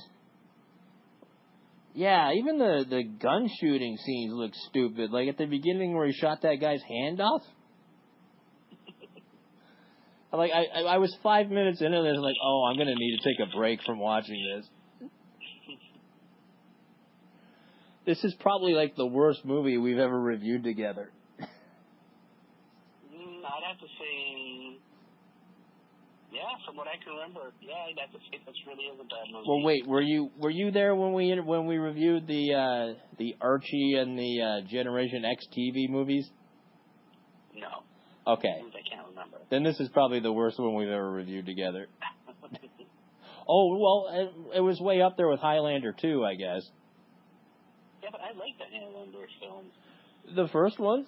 Yeah, 1.94 2.32
even 2.34 2.60
the 2.60 2.86
the 2.88 3.04
gun 3.04 3.50
shooting 3.60 3.98
scenes 3.98 4.32
look 4.32 4.52
stupid. 4.70 5.10
Like 5.12 5.30
at 5.30 5.38
the 5.40 5.48
beginning 5.48 5.96
where 5.96 6.06
he 6.06 6.14
shot 6.14 6.44
that 6.44 6.58
guy's 6.62 6.82
hand 6.84 7.20
off. 7.20 7.42
Like 10.32 10.52
I, 10.52 10.66
I 10.80 10.82
I 10.82 10.98
was 10.98 11.16
five 11.24 11.50
minutes 11.50 11.82
into 11.82 12.04
this, 12.04 12.18
like, 12.20 12.36
oh, 12.44 12.66
I'm 12.70 12.78
gonna 12.78 12.94
need 12.94 13.18
to 13.18 13.24
take 13.28 13.40
a 13.40 13.58
break 13.58 13.80
from 13.84 13.98
watching 13.98 14.38
this. 14.56 15.10
This 18.06 18.24
is 18.24 18.36
probably 18.40 18.74
like 18.74 18.96
the 18.96 19.06
worst 19.08 19.44
movie 19.44 19.78
we've 19.78 19.98
ever 19.98 20.18
reviewed 20.20 20.64
together. 20.64 21.10
I'd 23.88 23.94
have 23.94 24.00
to 24.00 24.04
say, 24.04 24.78
yeah, 26.34 26.42
from 26.66 26.76
what 26.76 26.88
I 26.88 26.98
can 27.04 27.14
remember, 27.14 27.54
yeah, 27.62 27.74
I'd 27.88 28.00
have 28.00 28.12
to 28.12 28.20
say 28.32 28.40
this 28.46 28.56
really 28.68 28.84
is 28.86 29.00
a 29.00 29.04
bad 29.04 29.32
movie. 29.32 29.46
Well, 29.48 29.64
wait, 29.64 29.88
were 29.88 30.02
you 30.02 30.30
were 30.38 30.50
you 30.50 30.72
there 30.72 30.96
when 30.96 31.14
we 31.14 31.40
when 31.40 31.66
we 31.68 31.78
reviewed 31.78 32.28
the 32.28 32.54
uh, 32.54 32.94
the 33.18 33.36
Archie 33.42 33.96
and 33.98 34.18
the 34.18 34.42
uh, 34.42 34.68
Generation 34.70 35.24
X 35.26 35.46
TV 35.58 35.90
movies? 35.90 36.30
No, 37.56 37.84
Okay, 38.34 38.50
I 38.50 38.96
can't 38.96 39.08
remember. 39.10 39.38
then 39.50 39.64
this 39.64 39.80
is 39.80 39.90
probably 39.90 40.20
the 40.20 40.32
worst 40.34 40.60
one 40.60 40.76
we've 40.76 40.90
ever 40.90 41.12
reviewed 41.12 41.46
together. 41.46 41.88
Oh 43.50 43.78
well, 43.80 44.08
it, 44.54 44.58
it 44.58 44.60
was 44.60 44.78
way 44.82 45.02
up 45.02 45.16
there 45.16 45.30
with 45.30 45.40
Highlander 45.40 45.94
too, 45.94 46.26
I 46.26 46.36
guess. 46.36 46.64
yeah, 48.04 48.10
but 48.12 48.20
I 48.20 48.32
like 48.38 48.58
the 48.60 48.66
Highlander 48.70 49.26
films. 49.40 49.72
The 50.36 50.50
first 50.52 50.78
one? 50.78 51.06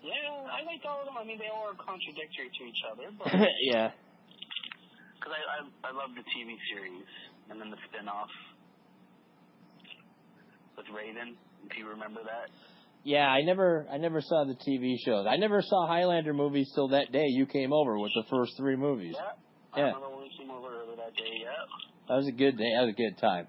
Yeah, 0.00 0.48
I 0.48 0.64
liked 0.64 0.84
all 0.88 1.00
of 1.00 1.06
them. 1.06 1.16
I 1.20 1.24
mean, 1.24 1.36
they 1.36 1.52
all 1.52 1.68
are 1.68 1.76
contradictory 1.76 2.48
to 2.48 2.62
each 2.64 2.82
other, 2.88 3.12
but 3.12 3.28
yeah. 3.68 3.92
because 5.18 5.32
I, 5.36 5.40
I 5.60 5.88
I 5.88 5.92
love 5.92 6.16
the 6.16 6.24
TV 6.32 6.56
series 6.72 7.08
and 7.52 7.60
then 7.60 7.68
the 7.68 7.76
spin-off 7.88 8.32
with 10.76 10.86
Raven. 10.88 11.36
If 11.68 11.76
you 11.76 11.88
remember 11.88 12.24
that. 12.24 12.48
Yeah, 13.04 13.28
I 13.28 13.42
never 13.42 13.86
I 13.92 13.96
never 13.96 14.20
saw 14.20 14.44
the 14.44 14.56
TV 14.56 14.96
shows. 15.04 15.26
I 15.28 15.36
never 15.36 15.60
saw 15.60 15.86
Highlander 15.86 16.32
movies 16.32 16.70
till 16.74 16.88
that 16.88 17.12
day 17.12 17.26
you 17.28 17.46
came 17.46 17.72
over 17.72 17.98
with 17.98 18.12
the 18.14 18.24
first 18.30 18.56
three 18.56 18.76
movies. 18.76 19.16
Yeah. 19.16 19.36
I 19.72 19.80
remember 19.80 20.10
when 20.16 20.22
we 20.28 20.32
came 20.36 20.50
over 20.50 20.68
earlier 20.68 20.96
that 20.96 21.14
day. 21.16 21.44
Yeah. 21.44 21.64
That 22.08 22.16
was 22.16 22.26
a 22.26 22.32
good 22.32 22.56
day. 22.56 22.72
That 22.76 22.88
was 22.88 22.94
a 22.96 23.00
good 23.00 23.16
time. 23.20 23.46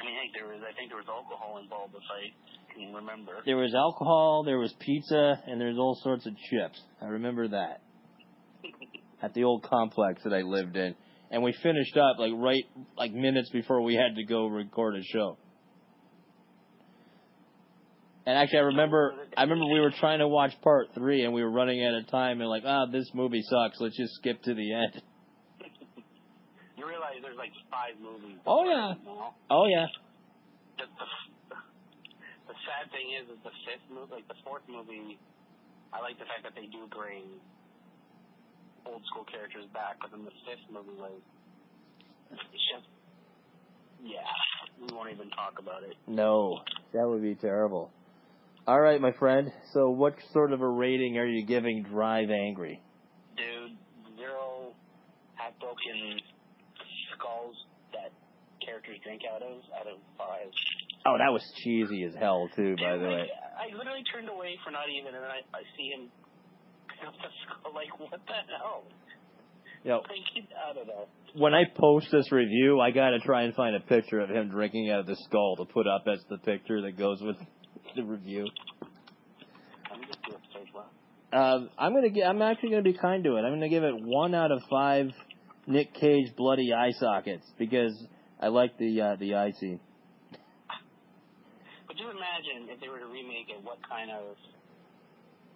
I 0.00 0.06
mean, 0.06 0.14
heck, 0.16 0.32
there 0.34 0.48
was 0.48 0.62
I 0.62 0.72
think 0.74 0.90
there 0.90 0.98
was 0.98 1.10
alcohol 1.10 1.58
involved 1.62 1.94
if 1.94 2.06
I 2.06 2.30
can 2.74 2.94
remember. 2.94 3.32
There 3.44 3.56
was 3.56 3.74
alcohol, 3.74 4.42
there 4.44 4.58
was 4.58 4.72
pizza, 4.80 5.42
and 5.46 5.60
there's 5.60 5.78
all 5.78 5.98
sorts 6.02 6.26
of 6.26 6.34
chips. 6.50 6.80
I 7.00 7.06
remember 7.06 7.48
that. 7.48 7.82
At 9.22 9.34
the 9.34 9.44
old 9.44 9.62
complex 9.62 10.22
that 10.24 10.32
I 10.32 10.42
lived 10.42 10.76
in. 10.76 10.94
And 11.30 11.42
we 11.42 11.54
finished 11.62 11.96
up 11.96 12.18
like 12.18 12.32
right 12.34 12.64
like 12.96 13.12
minutes 13.12 13.50
before 13.50 13.82
we 13.82 13.94
had 13.94 14.16
to 14.16 14.24
go 14.24 14.46
record 14.46 14.96
a 14.96 15.02
show. 15.02 15.36
And 18.26 18.36
actually 18.36 18.58
I 18.58 18.62
remember 18.62 19.14
I 19.36 19.42
remember 19.42 19.66
we 19.66 19.80
were 19.80 19.92
trying 19.92 20.18
to 20.18 20.28
watch 20.28 20.52
part 20.62 20.88
three 20.94 21.22
and 21.22 21.32
we 21.32 21.42
were 21.42 21.50
running 21.50 21.84
out 21.84 21.94
of 21.94 22.08
time 22.08 22.40
and 22.40 22.50
like, 22.50 22.64
ah, 22.66 22.86
this 22.90 23.08
movie 23.14 23.42
sucks, 23.42 23.80
let's 23.80 23.96
just 23.96 24.14
skip 24.14 24.42
to 24.42 24.54
the 24.54 24.72
end. 24.72 25.02
You 26.76 26.88
realize 26.88 27.16
there's 27.20 27.36
like 27.36 27.52
five 27.70 28.00
movies. 28.00 28.38
Oh, 28.46 28.64
yeah. 28.64 28.94
Oh 29.50 29.66
yeah. 29.66 29.84
Sad 32.70 32.86
thing 32.94 33.10
is, 33.18 33.26
is 33.26 33.42
the 33.42 33.50
fifth 33.66 33.82
movie, 33.90 34.22
like 34.22 34.28
the 34.30 34.38
fourth 34.46 34.62
movie. 34.70 35.18
I 35.90 35.98
like 35.98 36.22
the 36.22 36.28
fact 36.30 36.46
that 36.46 36.54
they 36.54 36.70
do 36.70 36.86
bring 36.86 37.26
old 38.86 39.02
school 39.10 39.26
characters 39.26 39.66
back, 39.74 39.98
but 39.98 40.14
then 40.14 40.22
the 40.22 40.30
fifth 40.46 40.62
movie 40.70 40.94
was 40.94 41.18
it's 42.30 42.62
just 42.70 42.86
yeah, 44.02 44.22
we 44.80 44.94
won't 44.94 45.10
even 45.10 45.28
talk 45.30 45.58
about 45.58 45.82
it. 45.82 45.94
No. 46.06 46.60
That 46.94 47.06
would 47.06 47.22
be 47.22 47.34
terrible. 47.34 47.90
All 48.66 48.80
right, 48.80 49.00
my 49.00 49.12
friend. 49.12 49.52
So 49.72 49.90
what 49.90 50.14
sort 50.32 50.52
of 50.52 50.62
a 50.62 50.68
rating 50.68 51.18
are 51.18 51.26
you 51.26 51.44
giving 51.44 51.82
Drive 51.82 52.30
Angry? 52.30 52.80
Dude, 53.36 53.76
zero 54.16 54.72
half 55.34 55.58
broken 55.58 56.20
skulls 57.12 57.56
that 57.92 58.12
characters 58.64 58.98
drink 59.02 59.22
out 59.26 59.42
of 59.42 59.58
out 59.78 59.86
of 59.86 59.98
five. 60.16 60.48
Oh, 61.06 61.16
that 61.16 61.32
was 61.32 61.42
cheesy 61.62 62.04
as 62.04 62.14
hell 62.14 62.48
too, 62.54 62.76
by 62.76 62.96
the 62.98 63.04
way. 63.04 63.26
I 63.56 63.76
literally 63.76 64.04
turned 64.12 64.28
away 64.28 64.56
for 64.64 64.70
not 64.70 64.84
even, 64.88 65.14
and 65.14 65.24
then 65.24 65.30
I, 65.30 65.40
I 65.56 65.62
see 65.76 65.88
him 65.88 66.08
pick 66.88 67.08
up 67.08 67.14
the 67.14 67.28
skull. 67.44 67.72
Like, 67.74 67.88
what 67.98 68.20
the 68.26 68.32
hell? 68.58 68.84
You 69.84 69.90
know, 69.90 70.02
out 70.68 70.76
of 70.76 70.86
there. 70.86 71.06
when 71.34 71.54
I 71.54 71.64
post 71.74 72.08
this 72.12 72.30
review, 72.30 72.80
I 72.80 72.90
gotta 72.90 73.18
try 73.18 73.44
and 73.44 73.54
find 73.54 73.74
a 73.74 73.80
picture 73.80 74.20
of 74.20 74.28
him 74.28 74.50
drinking 74.50 74.90
out 74.90 75.00
of 75.00 75.06
the 75.06 75.16
skull 75.24 75.56
to 75.56 75.64
put 75.64 75.86
up 75.86 76.04
as 76.06 76.22
the 76.28 76.36
picture 76.36 76.82
that 76.82 76.98
goes 76.98 77.22
with 77.22 77.36
the 77.96 78.02
review. 78.02 78.46
Let 79.90 80.00
me 80.00 80.06
just 80.06 80.18
do 80.28 80.34
a 80.34 80.76
one. 80.76 80.84
Um, 81.32 81.70
I'm 81.78 81.94
gonna 81.94 82.10
get. 82.10 82.28
I'm 82.28 82.42
actually 82.42 82.70
gonna 82.70 82.82
be 82.82 82.92
kind 82.92 83.24
to 83.24 83.36
it. 83.36 83.40
I'm 83.40 83.52
gonna 83.54 83.70
give 83.70 83.84
it 83.84 83.94
one 83.96 84.34
out 84.34 84.52
of 84.52 84.60
five 84.68 85.12
Nick 85.66 85.94
Cage 85.94 86.34
bloody 86.36 86.74
eye 86.74 86.92
sockets 86.92 87.46
because 87.58 87.94
I 88.38 88.48
like 88.48 88.76
the 88.76 89.00
uh, 89.00 89.16
the 89.18 89.36
eye 89.36 89.52
scene. 89.52 89.80
Imagine 92.40 92.68
if 92.72 92.80
they 92.80 92.88
were 92.88 92.98
to 92.98 93.06
remake 93.06 93.50
it, 93.50 93.62
what 93.62 93.76
kind 93.86 94.10
of, 94.10 94.34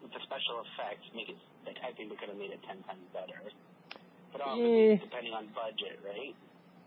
with 0.03 0.13
the 0.13 0.19
special 0.25 0.61
effects, 0.61 1.07
make 1.17 1.31
it, 1.31 1.37
like, 1.65 1.77
I 1.81 1.97
think 1.97 2.11
they 2.11 2.17
could 2.17 2.29
have 2.29 2.37
made 2.37 2.51
it 2.51 2.61
ten 2.69 2.83
times 2.85 3.01
better. 3.13 3.41
But 4.33 4.43
obviously, 4.43 4.91
Yeah. 4.91 4.97
depending 4.97 5.33
on 5.33 5.47
budget, 5.55 5.99
right? 6.05 6.35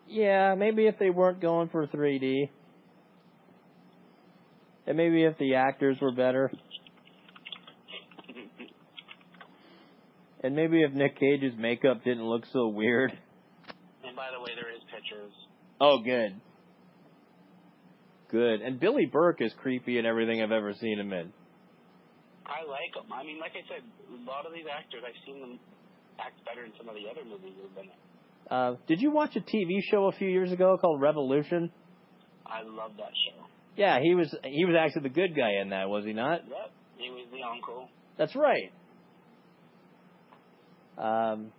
Yeah, 0.07 0.53
maybe 0.55 0.85
if 0.85 0.99
they 0.99 1.09
weren't 1.09 1.39
going 1.39 1.69
for 1.69 1.87
3D, 1.87 2.49
and 4.85 4.97
maybe 4.97 5.23
if 5.23 5.35
the 5.39 5.55
actors 5.55 5.97
were 5.99 6.11
better, 6.11 6.51
and 10.43 10.55
maybe 10.55 10.83
if 10.83 10.93
Nick 10.93 11.17
Cage's 11.19 11.57
makeup 11.57 12.03
didn't 12.03 12.23
look 12.25 12.45
so 12.53 12.67
weird. 12.67 13.17
and 14.05 14.15
by 14.15 14.29
the 14.31 14.39
way, 14.39 14.51
there 14.53 14.69
is 14.71 14.81
pictures. 14.93 15.33
Oh, 15.81 15.97
good. 16.03 16.39
Good. 18.29 18.61
And 18.61 18.79
Billy 18.79 19.05
Burke 19.05 19.41
is 19.41 19.51
creepy 19.61 19.97
in 19.97 20.05
everything 20.05 20.41
I've 20.41 20.51
ever 20.51 20.73
seen 20.73 20.99
him 20.99 21.13
in. 21.13 21.31
I 22.45 22.63
like 22.67 22.93
them. 22.95 23.11
I 23.13 23.23
mean, 23.23 23.39
like 23.39 23.51
I 23.51 23.63
said, 23.67 23.83
a 24.07 24.29
lot 24.29 24.45
of 24.45 24.53
these 24.53 24.65
actors, 24.71 25.01
I've 25.05 25.19
seen 25.25 25.41
them 25.41 25.59
act 26.19 26.43
better 26.45 26.65
in 26.65 26.71
some 26.77 26.87
of 26.87 26.95
the 26.95 27.09
other 27.09 27.23
movies 27.27 27.53
they've 27.61 27.75
been 27.75 27.85
in. 27.85 27.91
Uh, 28.49 28.75
did 28.87 29.01
you 29.01 29.11
watch 29.11 29.35
a 29.35 29.41
TV 29.41 29.81
show 29.91 30.05
a 30.05 30.13
few 30.13 30.29
years 30.29 30.51
ago 30.51 30.77
called 30.79 31.01
Revolution? 31.01 31.69
I 32.45 32.61
love 32.63 32.91
that 32.97 33.11
show. 33.11 33.45
Yeah, 33.75 33.99
he 34.01 34.15
was 34.15 34.33
he 34.43 34.65
was 34.65 34.75
actually 34.79 35.03
the 35.03 35.09
good 35.09 35.35
guy 35.35 35.61
in 35.61 35.69
that, 35.69 35.89
was 35.89 36.05
he 36.05 36.13
not? 36.13 36.41
Yep. 36.47 36.71
He 36.97 37.09
was 37.09 37.27
the 37.31 37.43
uncle. 37.43 37.89
That's 38.17 38.35
right. 38.35 38.71
Um, 40.97 41.51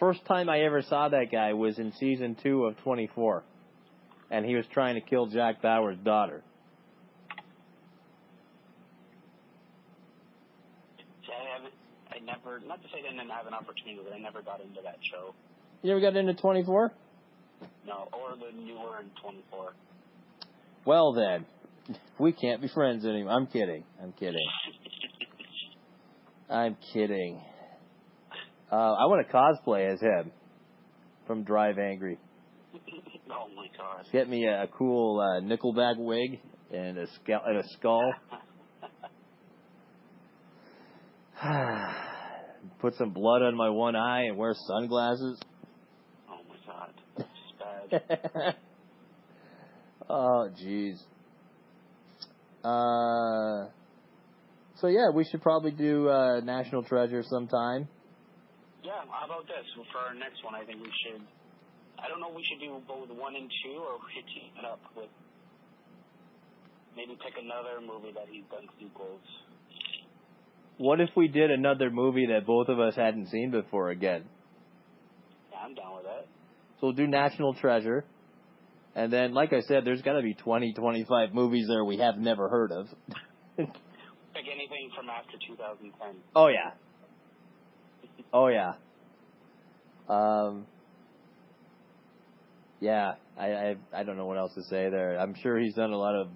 first 0.00 0.24
time 0.26 0.48
I 0.48 0.60
ever 0.62 0.82
saw 0.82 1.08
that 1.10 1.26
guy 1.30 1.52
was 1.52 1.78
in 1.78 1.92
season 2.00 2.36
two 2.42 2.64
of 2.64 2.76
24, 2.78 3.44
and 4.30 4.46
he 4.46 4.54
was 4.54 4.64
trying 4.72 4.94
to 4.94 5.00
kill 5.00 5.26
Jack 5.26 5.60
Bauer's 5.60 5.98
daughter. 6.04 6.42
See, 11.26 11.32
I 11.32 12.16
I 12.16 12.18
never, 12.20 12.60
not 12.66 12.82
to 12.82 12.88
say 12.88 13.00
I 13.06 13.10
didn't 13.10 13.28
have 13.28 13.46
an 13.46 13.54
opportunity, 13.54 14.00
but 14.02 14.12
I 14.14 14.18
never 14.18 14.42
got 14.42 14.60
into 14.60 14.80
that 14.84 14.98
show. 15.02 15.34
You 15.82 15.92
ever 15.92 16.00
got 16.00 16.16
into 16.16 16.34
24? 16.34 16.92
No, 17.86 18.08
or 18.12 18.36
the 18.36 18.56
newer 18.56 19.00
in 19.00 19.10
24. 19.22 19.72
Well 20.84 21.12
then, 21.12 21.46
we 22.18 22.32
can't 22.32 22.62
be 22.62 22.68
friends 22.68 23.04
anymore. 23.04 23.32
I'm 23.32 23.46
kidding. 23.46 23.84
I'm 24.02 24.12
kidding. 24.12 24.46
I'm 26.50 26.76
kidding. 26.92 27.42
Uh, 28.72 28.76
I 28.76 29.06
want 29.06 29.26
to 29.26 29.32
cosplay 29.32 29.92
as 29.92 30.00
him 30.00 30.30
from 31.26 31.44
Drive 31.44 31.78
Angry. 31.78 32.18
Oh 33.32 33.48
my 33.54 33.66
god. 33.76 34.04
Get 34.12 34.28
me 34.28 34.46
a, 34.46 34.64
a 34.64 34.66
cool 34.68 35.20
uh, 35.20 35.40
Nickelback 35.40 35.96
wig 35.98 36.40
and 36.72 36.98
a 36.98 37.06
skull. 37.06 37.40
And 37.46 37.58
a 37.58 37.64
skull. 37.78 38.12
Put 42.80 42.94
some 42.96 43.12
blood 43.12 43.42
on 43.42 43.56
my 43.56 43.70
one 43.70 43.96
eye 43.96 44.24
and 44.24 44.36
wear 44.36 44.54
sunglasses. 44.66 45.40
Oh 46.28 46.40
my 46.48 46.56
god. 46.66 46.92
That's 47.16 47.28
bad. 47.90 48.56
oh, 50.10 50.50
jeez. 50.62 50.98
Uh, 52.62 53.70
so 54.76 54.88
yeah, 54.88 55.08
we 55.14 55.24
should 55.24 55.42
probably 55.42 55.70
do 55.70 56.08
uh, 56.08 56.40
National 56.40 56.82
Treasure 56.82 57.22
sometime. 57.28 57.88
yeah, 58.82 58.92
how 59.10 59.26
about 59.26 59.46
this? 59.46 59.64
For 59.92 59.98
our 59.98 60.14
next 60.14 60.44
one, 60.44 60.54
I 60.54 60.64
think 60.64 60.82
we 60.82 60.90
should, 61.04 61.22
I 62.02 62.08
don't 62.08 62.20
know 62.20 62.30
if 62.30 62.36
we 62.36 62.44
should 62.44 62.60
do 62.60 62.80
both 62.86 63.08
one 63.10 63.36
and 63.36 63.50
two, 63.62 63.78
or 63.78 64.00
we 64.00 64.08
should 64.14 64.26
team 64.28 64.50
it 64.58 64.64
up 64.64 64.80
with, 64.96 65.10
maybe 66.96 67.16
pick 67.20 67.34
another 67.40 67.80
movie 67.80 68.12
that 68.14 68.26
he's 68.30 68.44
done 68.50 68.68
sequels. 68.78 69.20
What 70.78 71.00
if 71.00 71.10
we 71.14 71.28
did 71.28 71.50
another 71.50 71.90
movie 71.90 72.26
that 72.32 72.46
both 72.46 72.68
of 72.68 72.80
us 72.80 72.96
hadn't 72.96 73.28
seen 73.28 73.50
before 73.50 73.90
again? 73.90 74.24
Yeah, 75.52 75.58
I'm 75.64 75.74
down 75.74 75.96
with 75.96 76.04
that. 76.04 76.26
So 76.80 76.86
we'll 76.88 76.92
do 76.92 77.06
National 77.06 77.52
Treasure. 77.54 78.04
And 78.94 79.12
then, 79.12 79.34
like 79.34 79.52
I 79.52 79.60
said, 79.60 79.84
there's 79.84 80.02
got 80.02 80.14
to 80.14 80.22
be 80.22 80.34
20, 80.34 80.72
25 80.72 81.34
movies 81.34 81.66
there 81.68 81.84
we 81.84 81.98
have 81.98 82.16
never 82.16 82.48
heard 82.48 82.72
of. 82.72 82.86
Pick 83.56 84.46
anything 84.50 84.90
from 84.96 85.10
after 85.10 85.36
2010. 85.46 86.16
Oh 86.34 86.48
yeah. 86.48 86.70
Oh 88.32 88.48
yeah. 88.48 88.72
Um. 90.08 90.66
Yeah, 92.80 93.14
I, 93.38 93.46
I 93.46 93.76
I 93.94 94.02
don't 94.04 94.16
know 94.16 94.26
what 94.26 94.38
else 94.38 94.54
to 94.54 94.62
say 94.64 94.88
there. 94.88 95.18
I'm 95.20 95.34
sure 95.34 95.58
he's 95.58 95.74
done 95.74 95.92
a 95.92 95.98
lot 95.98 96.14
of. 96.14 96.28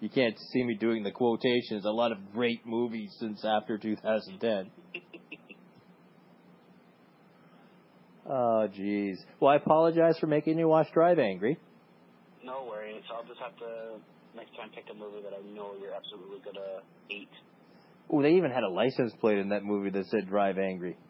You 0.00 0.08
can't 0.08 0.38
see 0.52 0.62
me 0.62 0.74
doing 0.74 1.02
the 1.02 1.10
quotations. 1.10 1.84
A 1.84 1.90
lot 1.90 2.12
of 2.12 2.18
great 2.32 2.64
movies 2.64 3.14
since 3.18 3.44
after 3.44 3.76
2010. 3.78 4.70
Oh 8.30 8.68
jeez. 8.78 9.16
Well, 9.40 9.50
I 9.50 9.56
apologize 9.56 10.18
for 10.18 10.26
making 10.26 10.58
you 10.58 10.68
watch 10.68 10.88
Drive 10.92 11.18
Angry. 11.18 11.56
No 12.44 12.66
worries. 12.68 13.02
I'll 13.10 13.24
just 13.24 13.40
have 13.40 13.56
to 13.56 13.96
next 14.36 14.54
time 14.54 14.68
pick 14.74 14.84
a 14.90 14.94
movie 14.94 15.22
that 15.22 15.32
I 15.32 15.40
know 15.54 15.72
you're 15.80 15.94
absolutely 15.94 16.40
gonna 16.44 16.82
hate. 17.08 17.30
Oh, 18.10 18.20
they 18.20 18.32
even 18.32 18.50
had 18.50 18.64
a 18.64 18.68
license 18.68 19.14
plate 19.20 19.38
in 19.38 19.48
that 19.48 19.64
movie 19.64 19.88
that 19.90 20.06
said 20.06 20.28
Drive 20.28 20.58
Angry. 20.58 20.96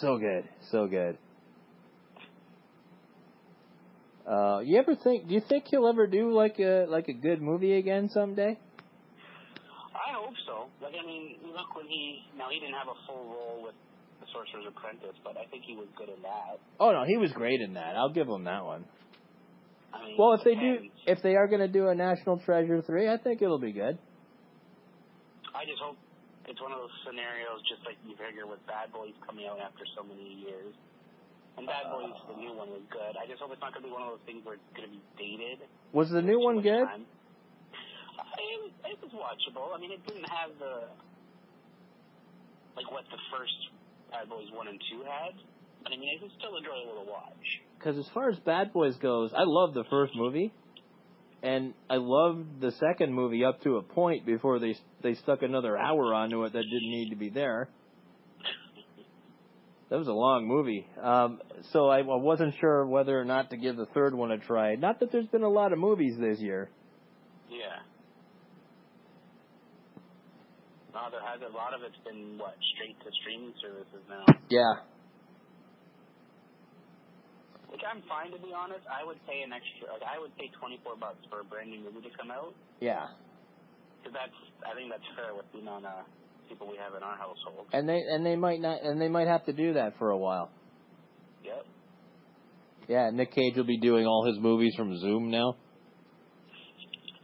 So 0.00 0.16
good, 0.16 0.48
so 0.70 0.86
good. 0.86 1.18
Uh, 4.26 4.60
you 4.60 4.78
ever 4.78 4.94
think? 4.94 5.28
Do 5.28 5.34
you 5.34 5.42
think 5.48 5.64
he'll 5.68 5.88
ever 5.88 6.06
do 6.06 6.32
like 6.32 6.58
a 6.60 6.86
like 6.88 7.08
a 7.08 7.12
good 7.12 7.42
movie 7.42 7.74
again 7.74 8.08
someday? 8.08 8.58
I 9.94 10.14
hope 10.14 10.34
so. 10.46 10.66
Like 10.80 10.94
I 10.94 11.04
mean, 11.04 11.36
look 11.46 11.74
when 11.74 11.86
he 11.86 12.22
now 12.38 12.46
he 12.50 12.60
didn't 12.60 12.74
have 12.74 12.88
a 12.88 12.98
full 13.06 13.24
role 13.24 13.60
with 13.64 13.74
the 14.20 14.26
Sorcerer's 14.32 14.66
Apprentice, 14.68 15.18
but 15.24 15.36
I 15.36 15.46
think 15.50 15.64
he 15.66 15.74
was 15.74 15.88
good 15.98 16.08
in 16.08 16.22
that. 16.22 16.60
Oh 16.78 16.92
no, 16.92 17.04
he 17.04 17.16
was 17.16 17.32
great 17.32 17.60
in 17.60 17.74
that. 17.74 17.96
I'll 17.96 18.12
give 18.12 18.28
him 18.28 18.44
that 18.44 18.64
one. 18.64 18.84
I 19.92 20.06
mean, 20.06 20.16
Well, 20.18 20.34
if 20.34 20.44
they 20.44 20.54
do, 20.54 20.88
if 21.06 21.22
they 21.22 21.34
are 21.34 21.48
going 21.48 21.60
to 21.60 21.68
do 21.68 21.88
a 21.88 21.94
National 21.94 22.38
Treasure 22.38 22.80
three, 22.82 23.08
I 23.08 23.18
think 23.18 23.42
it'll 23.42 23.60
be 23.60 23.72
good. 23.72 23.98
I 25.52 25.66
just 25.66 25.82
hope 25.82 25.98
it's 26.46 26.60
one 26.62 26.72
of 26.72 26.78
those 26.78 26.94
scenarios, 27.04 27.60
just 27.68 27.84
like 27.84 27.98
you 28.06 28.16
figure 28.16 28.46
with 28.46 28.64
Bad 28.66 28.92
Boys 28.92 29.12
coming 29.26 29.46
out 29.46 29.60
after 29.60 29.84
so 29.96 30.02
many 30.02 30.46
years. 30.46 30.74
And 31.56 31.66
Bad 31.66 31.92
Boys, 31.92 32.16
the 32.28 32.36
new 32.40 32.56
one 32.56 32.70
was 32.70 32.82
good. 32.88 33.12
I 33.20 33.28
just 33.28 33.40
hope 33.40 33.52
it's 33.52 33.60
not 33.60 33.76
going 33.76 33.84
to 33.84 33.88
be 33.88 33.92
one 33.92 34.02
of 34.02 34.16
those 34.16 34.24
things 34.24 34.40
where 34.44 34.56
it's 34.56 34.70
going 34.72 34.88
to 34.88 34.94
be 34.96 35.02
dated. 35.20 35.68
Was 35.92 36.08
the 36.10 36.22
new 36.22 36.40
one 36.40 36.62
good? 36.62 36.88
Time. 36.88 37.04
Uh, 38.16 38.24
it, 38.40 38.96
it 38.96 38.98
was 39.04 39.12
watchable. 39.12 39.76
I 39.76 39.78
mean, 39.78 39.92
it 39.92 40.00
didn't 40.06 40.28
have 40.28 40.56
the 40.58 40.88
like 42.76 42.90
what 42.90 43.04
the 43.10 43.20
first 43.30 43.52
Bad 44.10 44.28
Boys 44.28 44.48
one 44.52 44.68
and 44.68 44.80
two 44.90 45.04
had. 45.04 45.34
But 45.82 45.92
I 45.92 45.96
mean, 45.96 46.08
it 46.14 46.22
was 46.22 46.30
still 46.38 46.56
enjoyable 46.56 47.04
to 47.04 47.10
watch. 47.10 47.46
Because 47.78 47.98
as 47.98 48.06
far 48.14 48.30
as 48.30 48.38
Bad 48.38 48.72
Boys 48.72 48.96
goes, 48.96 49.32
I 49.34 49.42
love 49.44 49.74
the 49.74 49.84
first 49.90 50.14
movie, 50.14 50.52
and 51.42 51.74
I 51.90 51.96
loved 51.96 52.60
the 52.60 52.70
second 52.72 53.12
movie 53.12 53.44
up 53.44 53.60
to 53.62 53.76
a 53.76 53.82
point 53.82 54.24
before 54.24 54.58
they 54.58 54.76
they 55.02 55.14
stuck 55.14 55.42
another 55.42 55.76
hour 55.76 56.14
onto 56.14 56.44
it 56.44 56.52
that 56.52 56.62
didn't 56.62 56.90
need 56.90 57.10
to 57.10 57.16
be 57.16 57.30
there. 57.30 57.68
That 59.92 59.98
was 59.98 60.08
a 60.08 60.16
long 60.16 60.48
movie, 60.48 60.88
um, 60.96 61.42
so 61.68 61.92
I, 61.92 61.98
I 61.98 62.16
wasn't 62.16 62.54
sure 62.58 62.86
whether 62.86 63.12
or 63.12 63.26
not 63.26 63.50
to 63.50 63.58
give 63.58 63.76
the 63.76 63.84
third 63.92 64.14
one 64.14 64.32
a 64.32 64.38
try. 64.38 64.74
Not 64.74 65.00
that 65.00 65.12
there's 65.12 65.28
been 65.28 65.42
a 65.42 65.52
lot 65.52 65.74
of 65.74 65.78
movies 65.78 66.16
this 66.16 66.40
year. 66.40 66.70
Yeah. 67.52 67.76
No, 70.96 71.12
there 71.12 71.20
has 71.20 71.44
a 71.44 71.52
lot 71.52 71.76
of 71.76 71.84
it's 71.84 72.00
been 72.08 72.40
what 72.40 72.56
straight 72.72 72.96
to 73.04 73.12
streaming 73.20 73.52
services 73.60 74.00
now. 74.08 74.24
Yeah. 74.48 74.80
Which 77.68 77.84
I'm 77.84 78.00
fine 78.08 78.32
to 78.32 78.40
be 78.40 78.56
honest. 78.56 78.88
I 78.88 79.04
would 79.04 79.20
pay 79.28 79.44
an 79.44 79.52
extra. 79.52 79.92
Like 79.92 80.08
I 80.08 80.16
would 80.16 80.32
pay 80.40 80.48
twenty 80.56 80.80
four 80.80 80.96
bucks 80.96 81.20
for 81.28 81.40
a 81.40 81.44
brand 81.44 81.68
new 81.68 81.84
movie 81.84 82.08
to 82.08 82.16
come 82.16 82.32
out. 82.32 82.56
Yeah. 82.80 83.12
Because 84.00 84.16
that's. 84.16 84.38
I 84.64 84.72
think 84.72 84.88
that's 84.88 85.04
fair 85.20 85.36
with 85.36 85.52
the 85.52 85.60
amount 85.60 85.84
of 85.84 86.08
people 86.52 86.68
we 86.68 86.76
have 86.76 86.94
in 86.94 87.02
our 87.02 87.16
household. 87.16 87.66
And 87.72 87.88
they 87.88 88.00
and 88.08 88.24
they 88.24 88.36
might 88.36 88.60
not 88.60 88.82
and 88.82 89.00
they 89.00 89.08
might 89.08 89.26
have 89.26 89.44
to 89.46 89.52
do 89.52 89.74
that 89.74 89.98
for 89.98 90.10
a 90.10 90.18
while. 90.18 90.50
Yep. 91.44 91.64
Yeah, 92.88 93.10
Nick 93.12 93.34
Cage 93.34 93.56
will 93.56 93.64
be 93.64 93.78
doing 93.78 94.06
all 94.06 94.26
his 94.26 94.38
movies 94.38 94.74
from 94.76 94.98
Zoom 94.98 95.30
now. 95.30 95.56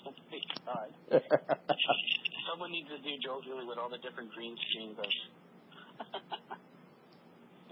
Oh 0.06 0.12
my 0.30 0.38
God. 0.64 1.22
Someone 2.50 2.72
needs 2.72 2.88
to 2.88 2.98
do 2.98 3.16
Joe 3.22 3.40
Julie 3.44 3.66
with 3.66 3.78
all 3.78 3.90
the 3.90 3.98
different 3.98 4.32
green 4.32 4.56
screens. 4.70 4.96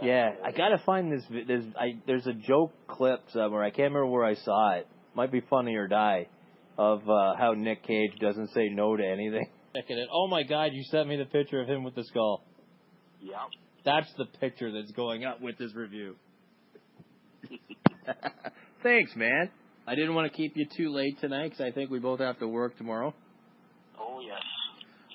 Yeah, 0.02 0.32
I 0.44 0.50
gotta 0.52 0.76
find 0.84 1.11
this. 1.11 1.22
There's 1.46 1.64
I 1.74 1.96
there's 2.07 2.26
a 2.26 2.34
joke 2.34 2.72
clip 2.86 3.22
somewhere. 3.32 3.62
I 3.62 3.70
can't 3.70 3.94
remember 3.94 4.09
where 4.09 4.26
I 4.26 4.34
saw 4.34 4.74
it. 4.74 4.86
Might 5.14 5.32
be 5.32 5.40
Funny 5.40 5.74
or 5.74 5.88
Die, 5.88 6.26
of 6.76 7.09
uh, 7.09 7.34
how 7.38 7.54
Nick 7.57 7.82
Cage 7.82 8.12
doesn't 8.20 8.48
say 8.48 8.68
no 8.68 8.94
to 8.94 9.02
anything. 9.02 9.48
It. 9.89 10.09
Oh 10.12 10.27
my 10.27 10.43
God! 10.43 10.70
You 10.72 10.83
sent 10.85 11.09
me 11.09 11.16
the 11.16 11.27
picture 11.27 11.61
of 11.61 11.68
him 11.68 11.85
with 11.85 11.95
the 11.95 12.05
skull. 12.05 12.43
Yep. 13.20 13.37
That's 13.85 14.12
the 14.18 14.27
picture 14.41 14.72
that's 14.72 14.91
going 14.93 15.24
up 15.24 15.41
with 15.41 15.59
this 15.59 15.74
review. 15.74 16.16
Thanks, 18.83 19.14
man. 19.14 19.51
I 19.87 19.95
didn't 19.95 20.14
want 20.14 20.31
to 20.31 20.37
keep 20.37 20.57
you 20.57 20.66
too 20.77 20.93
late 20.93 21.20
tonight 21.20 21.51
because 21.51 21.61
I 21.61 21.70
think 21.70 21.91
we 21.91 21.99
both 21.99 22.20
have 22.20 22.39
to 22.41 22.49
work 22.49 22.77
tomorrow. 22.77 23.14
Oh 23.99 24.20
yes. 24.20 24.43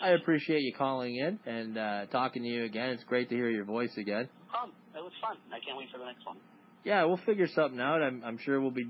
I 0.01 0.11
appreciate 0.11 0.61
you 0.61 0.73
calling 0.77 1.15
in 1.15 1.39
and 1.45 1.77
uh, 1.77 2.05
talking 2.07 2.43
to 2.43 2.49
you 2.49 2.63
again. 2.63 2.89
It's 2.89 3.03
great 3.03 3.29
to 3.29 3.35
hear 3.35 3.49
your 3.49 3.65
voice 3.65 3.91
again. 3.97 4.29
Fun. 4.51 4.71
It 4.95 5.03
was 5.03 5.11
fun. 5.21 5.37
I 5.51 5.59
can't 5.63 5.77
wait 5.77 5.89
for 5.91 5.99
the 5.99 6.05
next 6.05 6.25
one. 6.25 6.37
Yeah, 6.83 7.03
we'll 7.05 7.19
figure 7.25 7.47
something 7.53 7.79
out. 7.79 8.01
I'm 8.01 8.23
I'm 8.25 8.37
sure 8.37 8.59
we'll 8.61 8.71
be 8.71 8.89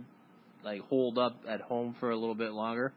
like 0.64 0.82
holed 0.82 1.18
up 1.18 1.42
at 1.48 1.62
home 1.62 1.96
for 2.00 2.12
a 2.12 2.16
little 2.16 2.36
bit 2.36 2.52
longer. 2.52 2.94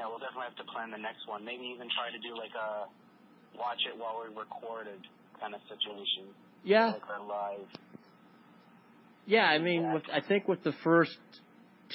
Yeah, 0.00 0.08
we'll 0.08 0.16
definitely 0.18 0.48
have 0.48 0.56
to 0.64 0.72
plan 0.72 0.90
the 0.90 0.96
next 0.96 1.28
one. 1.28 1.44
Maybe 1.44 1.68
even 1.76 1.86
try 1.92 2.08
to 2.08 2.16
do 2.24 2.32
like 2.32 2.56
a 2.56 2.88
watch 3.52 3.84
it 3.84 3.92
while 4.00 4.16
we 4.24 4.32
recorded 4.32 4.96
kind 5.38 5.52
of 5.54 5.60
situation. 5.68 6.32
Yeah, 6.64 6.92
Like 6.92 7.02
our 7.10 7.20
live. 7.26 7.68
yeah. 9.26 9.44
I 9.44 9.58
mean, 9.58 9.92
with, 9.92 10.04
I 10.10 10.20
think 10.26 10.48
with 10.48 10.62
the 10.64 10.72
first 10.84 11.18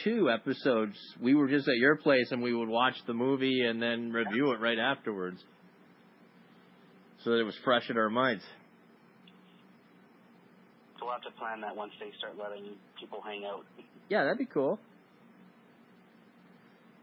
two 0.03 0.29
episodes, 0.29 0.95
we 1.19 1.33
were 1.33 1.47
just 1.47 1.67
at 1.67 1.77
your 1.77 1.95
place 1.95 2.27
and 2.29 2.43
we 2.43 2.53
would 2.53 2.69
watch 2.69 2.93
the 3.07 3.13
movie 3.15 3.61
and 3.61 3.81
then 3.81 4.11
review 4.11 4.51
it 4.51 4.59
right 4.59 4.77
afterwards, 4.77 5.41
so 7.23 7.31
that 7.31 7.39
it 7.39 7.43
was 7.43 7.55
fresh 7.63 7.89
in 7.89 7.97
our 7.97 8.09
minds. 8.11 8.43
So 10.99 11.05
we'll 11.05 11.13
have 11.13 11.23
to 11.23 11.31
plan 11.39 11.61
that 11.61 11.75
once 11.75 11.93
they 11.99 12.11
start 12.19 12.33
letting 12.37 12.73
people 12.99 13.19
hang 13.25 13.45
out. 13.45 13.65
Yeah, 14.09 14.23
that'd 14.25 14.37
be 14.37 14.45
cool. 14.45 14.79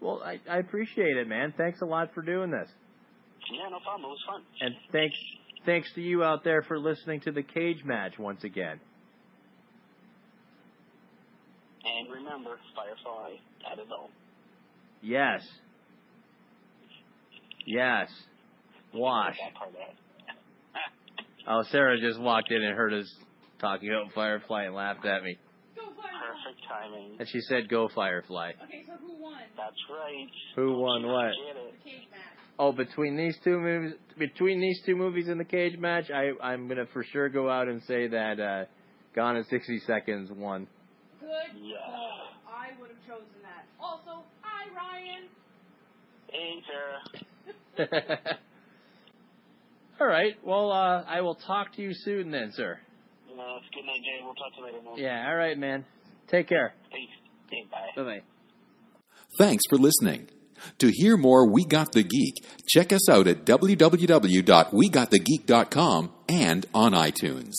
Well, 0.03 0.21
I, 0.25 0.41
I 0.51 0.59
appreciate 0.59 1.17
it, 1.17 1.29
man. 1.29 1.55
Thanks 1.57 1.81
a 1.81 1.85
lot 1.85 2.13
for 2.13 2.23
doing 2.23 2.51
this. 2.51 2.69
Yeah, 3.53 3.69
no 3.71 3.79
problem. 3.79 4.11
It 4.11 4.15
was 4.15 4.25
fun. 4.27 4.43
And 4.61 4.75
thanks 4.91 5.17
thanks 5.65 5.89
to 5.95 6.01
you 6.01 6.25
out 6.25 6.43
there 6.43 6.63
for 6.63 6.77
listening 6.79 7.21
to 7.21 7.31
the 7.31 7.43
cage 7.43 7.85
match 7.85 8.19
once 8.19 8.43
again. 8.43 8.81
And 11.85 12.13
remember, 12.13 12.59
Firefly, 12.75 13.35
at 13.35 13.77
that 13.77 13.83
is 13.83 13.89
all. 13.93 14.11
Yes. 15.03 15.43
Yes. 17.65 18.09
Wash. 18.93 19.37
That 19.37 19.55
part 19.55 19.71
out. 19.71 19.95
Oh, 21.45 21.65
Sarah 21.73 22.01
just 22.01 22.21
walked 22.21 22.53
in 22.53 22.63
and 22.63 22.77
heard 22.77 22.95
us 22.95 23.13
talking 23.61 23.89
about 23.89 24.13
Firefly 24.15 24.63
and 24.63 24.77
laughed 24.77 25.05
at 25.05 25.25
me. 25.25 25.39
Perfect 26.33 26.61
timing. 26.69 27.17
And 27.19 27.29
she 27.29 27.41
said, 27.43 27.69
"Go 27.69 27.89
Firefly." 27.95 28.53
Okay, 28.65 28.85
so 28.87 28.93
who 29.05 29.21
won? 29.23 29.41
That's 29.57 29.77
right. 29.91 30.29
Who 30.57 30.79
won 30.79 31.07
what? 31.07 31.33
Get 31.47 31.57
it. 31.57 31.75
Cage 31.85 32.09
match. 32.11 32.21
Oh, 32.59 32.73
between 32.73 33.17
these 33.17 33.37
two 33.45 33.59
movies, 33.59 33.95
between 34.19 34.61
these 34.61 34.81
two 34.87 34.97
movies 34.97 35.29
in 35.29 35.39
the 35.39 35.45
cage 35.45 35.79
match, 35.79 36.11
I 36.11 36.33
I'm 36.43 36.69
gonna 36.69 36.87
for 36.93 37.05
sure 37.05 37.29
go 37.29 37.51
out 37.51 37.69
and 37.69 37.83
say 37.85 38.09
that 38.09 38.41
uh, 38.41 38.65
Gone 39.15 39.37
in 39.37 39.45
60 39.45 39.81
Seconds 39.81 40.31
won. 40.35 40.67
Good 41.21 41.29
Yeah. 41.61 41.77
call. 41.85 42.29
I 42.49 42.71
would 42.81 42.91
have 42.91 43.01
chosen 43.07 43.43
that. 43.43 43.67
Also, 43.79 44.25
hi 44.41 44.69
Ryan. 44.75 45.29
Hey, 46.31 46.63
Sarah. 47.77 48.39
All 50.01 50.07
right. 50.07 50.35
Well, 50.45 50.73
uh, 50.73 51.05
I 51.07 51.21
will 51.21 51.35
talk 51.35 51.75
to 51.77 51.83
you 51.83 51.93
soon 51.93 52.31
then, 52.31 52.53
sir. 52.55 52.79
You 53.29 53.35
it's 53.39 53.67
good 53.75 53.85
night, 53.85 54.01
Jay. 54.03 54.21
We'll 54.25 54.35
talk 54.35 54.53
to 54.55 54.61
you 54.61 54.67
later, 54.67 54.83
man. 54.83 54.95
Yeah. 54.97 55.29
All 55.29 55.37
right, 55.37 55.59
man. 55.59 55.85
Take 56.29 56.49
care. 56.49 56.75
Peace. 56.93 57.09
Okay, 57.47 57.65
bye. 57.71 57.79
Bye 57.97 58.03
bye. 58.03 58.23
Thanks 59.39 59.63
for 59.69 59.77
listening. 59.77 60.29
To 60.79 60.91
hear 60.93 61.17
more 61.17 61.49
We 61.49 61.65
Got 61.65 61.91
the 61.93 62.03
Geek, 62.05 62.35
check 62.69 62.93
us 62.93 63.09
out 63.09 63.27
at 63.27 63.45
www.wegotthegeek.com 63.45 66.13
and 66.29 66.67
on 66.75 66.93
iTunes. 66.93 67.53